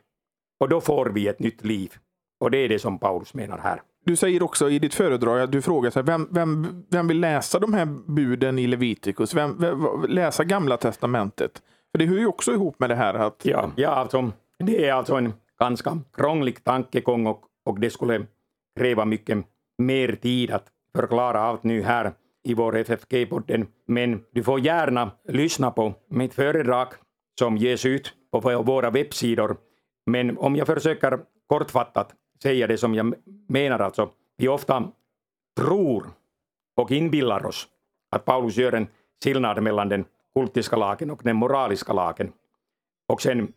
Och 0.59 0.69
då 0.69 0.81
får 0.81 1.05
vi 1.05 1.27
ett 1.27 1.39
nytt 1.39 1.65
liv. 1.65 1.93
Och 2.39 2.51
det 2.51 2.57
är 2.57 2.69
det 2.69 2.79
som 2.79 2.99
Paulus 2.99 3.33
menar 3.33 3.57
här. 3.57 3.81
Du 4.05 4.15
säger 4.15 4.43
också 4.43 4.69
i 4.69 4.79
ditt 4.79 4.93
föredrag 4.93 5.41
att 5.41 5.51
du 5.51 5.61
frågar 5.61 5.91
sig, 5.91 6.03
vem, 6.03 6.27
vem, 6.31 6.83
vem 6.89 7.07
vill 7.07 7.19
läsa 7.19 7.59
de 7.59 7.73
här 7.73 7.85
buden 8.07 8.59
i 8.59 8.67
Levitikus? 8.67 9.33
Vem, 9.33 9.57
vem 9.59 10.05
läsa 10.07 10.43
Gamla 10.43 10.77
Testamentet? 10.77 11.61
För 11.91 11.99
det 11.99 12.05
hör 12.05 12.17
ju 12.17 12.27
också 12.27 12.53
ihop 12.53 12.79
med 12.79 12.89
det 12.89 12.95
här 12.95 13.13
att... 13.13 13.45
Ja, 13.45 13.71
ja 13.75 13.89
alltså, 13.89 14.31
det 14.59 14.87
är 14.87 14.93
alltså 14.93 15.15
en 15.15 15.33
ganska 15.59 15.99
krånglig 16.13 16.63
tankegång 16.63 17.27
och, 17.27 17.41
och 17.65 17.79
det 17.79 17.89
skulle 17.89 18.25
kräva 18.79 19.05
mycket 19.05 19.45
mer 19.77 20.15
tid 20.21 20.51
att 20.51 20.67
förklara 20.95 21.39
allt 21.39 21.63
nu 21.63 21.81
här 21.81 22.11
i 22.43 22.53
vår 22.53 22.75
FFG-podden. 22.75 23.67
Men 23.87 24.23
du 24.31 24.43
får 24.43 24.59
gärna 24.59 25.11
lyssna 25.27 25.71
på 25.71 25.93
mitt 26.09 26.33
föredrag 26.33 26.87
som 27.39 27.57
ges 27.57 27.85
ut 27.85 28.13
på 28.31 28.39
våra 28.39 28.89
webbsidor. 28.89 29.57
Men 30.05 30.37
om 30.37 30.55
jag 30.55 30.67
försöker 30.67 31.19
kortfattat 31.47 32.13
säga 32.43 32.67
det 32.67 32.77
som 32.77 32.95
jag 32.95 33.13
menar 33.47 33.79
alltså. 33.79 34.09
Vi 34.37 34.47
ofta 34.47 34.91
tror 35.57 36.09
och 36.75 36.91
inbillar 36.91 37.45
oss 37.45 37.67
att 38.11 38.25
Paulus 38.25 38.57
gör 38.57 38.71
en 38.71 38.87
skillnad 39.23 39.63
mellan 39.63 39.89
den 39.89 40.05
kultiska 40.35 40.75
lagen 40.75 41.11
och 41.11 41.21
den 41.23 41.35
moraliska 41.35 41.93
lagen. 41.93 42.31
Och 43.07 43.21
sen 43.21 43.53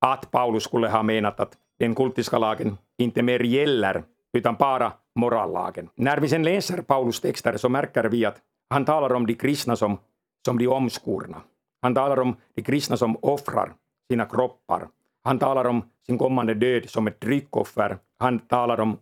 att 0.00 0.30
Paulus 0.30 0.64
skulle 0.64 0.88
ha 0.88 1.02
menat 1.02 1.40
att 1.40 1.58
den 1.78 1.94
kultiska 1.94 2.38
lagen 2.38 2.78
inte 2.98 3.22
mer 3.22 3.40
gäller, 3.40 4.04
utan 4.32 4.54
bara 4.54 4.92
morallagen. 5.14 5.88
När 5.94 6.18
vi 6.20 6.28
sen 6.28 6.42
läser 6.42 6.82
Paulus 6.82 7.20
texter 7.20 7.56
så 7.56 7.68
märker 7.68 8.04
vi 8.04 8.24
att 8.24 8.40
han 8.70 8.84
talar 8.84 9.14
om 9.14 9.26
de 9.26 9.34
kristna 9.34 9.76
som, 9.76 9.98
som 10.44 10.58
de 10.58 10.68
omskurna. 10.68 11.40
Han 11.82 11.94
talar 11.94 12.20
om 12.20 12.36
de 12.54 12.62
kristna 12.62 12.96
som 12.96 13.16
offrar 13.22 13.74
sina 14.10 14.26
kroppar. 14.26 14.88
Han 15.24 15.38
talar 15.38 15.64
om 15.64 15.82
sin 16.06 16.18
kommande 16.18 16.54
död 16.54 16.90
som 16.90 17.06
ett 17.06 17.20
tryckoffer. 17.20 17.98
Han 18.18 18.38
talar 18.38 18.80
om 18.80 18.98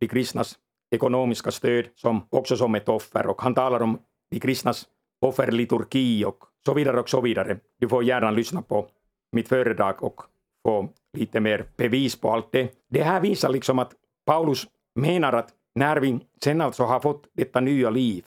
de 0.00 0.08
kristnas 0.08 0.58
ekonomiska 0.90 1.50
stöd 1.50 1.84
som 1.94 2.26
också 2.30 2.56
som 2.56 2.74
ett 2.74 2.88
offer 2.88 3.26
och 3.26 3.42
han 3.42 3.54
talar 3.54 3.82
om 3.82 3.98
de 4.30 4.40
kristnas 4.40 4.86
offerliturgi 5.20 6.24
och 6.24 6.44
så 6.64 6.74
vidare 6.74 7.00
och 7.00 7.08
så 7.08 7.20
vidare. 7.20 7.58
Du 7.78 7.88
får 7.88 8.04
gärna 8.04 8.30
lyssna 8.30 8.62
på 8.62 8.86
mitt 9.32 9.48
föredrag 9.48 10.02
och 10.02 10.22
få 10.66 10.88
lite 11.18 11.40
mer 11.40 11.64
bevis 11.76 12.20
på 12.20 12.30
allt 12.30 12.52
det. 12.52 12.72
Det 12.88 13.02
här 13.02 13.20
visar 13.20 13.48
liksom 13.48 13.78
att 13.78 13.92
Paulus 14.26 14.66
menar 14.94 15.32
att 15.32 15.54
när 15.74 15.96
vi 15.96 16.20
sen 16.44 16.60
alltså 16.60 16.84
har 16.84 17.00
fått 17.00 17.28
detta 17.32 17.60
nya 17.60 17.90
liv 17.90 18.24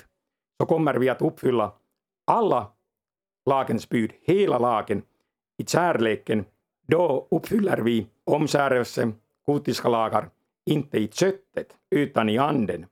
så 0.61 0.65
kommer 0.65 0.93
vi 0.93 1.09
att 1.09 1.21
uppfylla 1.21 1.73
alla 2.31 2.71
lagens 3.45 3.89
bud, 3.89 4.11
hela 4.21 4.59
lagen, 4.59 5.01
i 5.57 5.65
kärleken. 5.65 6.45
Då 6.87 7.27
uppfyller 7.31 7.77
vi 7.77 8.07
omskärelse, 8.23 9.11
kultiska 9.45 9.89
lagar 9.89 10.29
inte 10.65 10.97
i 10.97 11.07
köttet 11.07 11.67
utan 11.91 12.29
i 12.29 12.37
anden. 12.37 12.85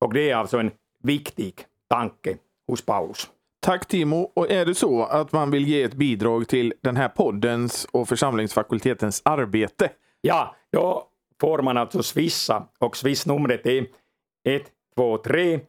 Och 0.00 0.14
det 0.14 0.30
är 0.30 0.36
alltså 0.36 0.58
en 0.58 0.70
viktig 1.02 1.54
tanke 1.88 2.36
hos 2.66 2.84
Paulus. 2.84 3.30
Tack 3.60 3.86
Timo. 3.88 4.30
Och 4.34 4.50
är 4.50 4.66
det 4.66 4.74
så 4.74 5.04
att 5.04 5.32
man 5.32 5.50
vill 5.50 5.68
ge 5.68 5.82
ett 5.82 5.94
bidrag 5.94 6.48
till 6.48 6.74
den 6.80 6.96
här 6.96 7.08
poddens 7.08 7.84
och 7.84 8.08
församlingsfakultetens 8.08 9.22
arbete? 9.24 9.90
Ja, 10.20 10.56
då 10.72 11.08
får 11.40 11.62
man 11.62 11.76
alltså 11.76 12.02
swissa 12.02 12.68
och 12.78 12.96
swissnumret 12.96 13.66
är 13.66 13.86
123 14.44 15.60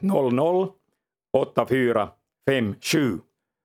100 0.00 0.68
8457. 1.32 3.18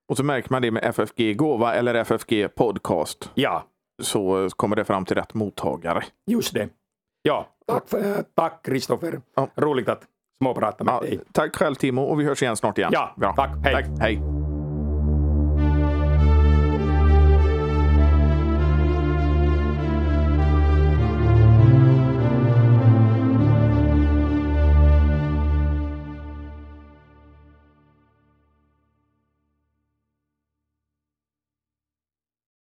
Och 0.10 0.18
så 0.18 0.24
märker 0.24 0.52
man 0.52 0.62
det 0.62 0.72
med 0.72 0.84
FFG 0.84 1.38
Gåva 1.38 1.74
eller 1.74 1.96
FFG 1.96 2.56
Podcast. 2.56 3.32
Ja. 3.34 3.64
Så 4.04 4.50
kommer 4.56 4.76
det 4.76 4.86
fram 4.86 5.06
till 5.06 5.16
rätt 5.16 5.34
mottagare. 5.34 6.04
Just 6.32 6.54
det. 6.54 6.70
Ja, 7.22 7.48
tack, 7.68 7.90
för, 7.90 8.24
tack 8.36 8.66
Kristoffer. 8.66 9.22
Ja. 9.36 9.50
Roligt 9.56 9.90
att 9.90 10.04
småprata 10.42 10.84
med 10.84 10.94
ja, 10.94 11.02
dig. 11.02 11.20
Tack 11.32 11.56
själv 11.56 11.76
Timo 11.76 12.02
och 12.02 12.20
vi 12.20 12.24
hörs 12.24 12.42
igen 12.42 12.58
snart 12.58 12.78
igen. 12.78 12.90
Ja, 12.94 13.14
Bra. 13.18 13.34
tack. 13.36 13.50
Hej. 13.64 13.74
Tack. 13.74 13.86
Hej. 14.00 14.35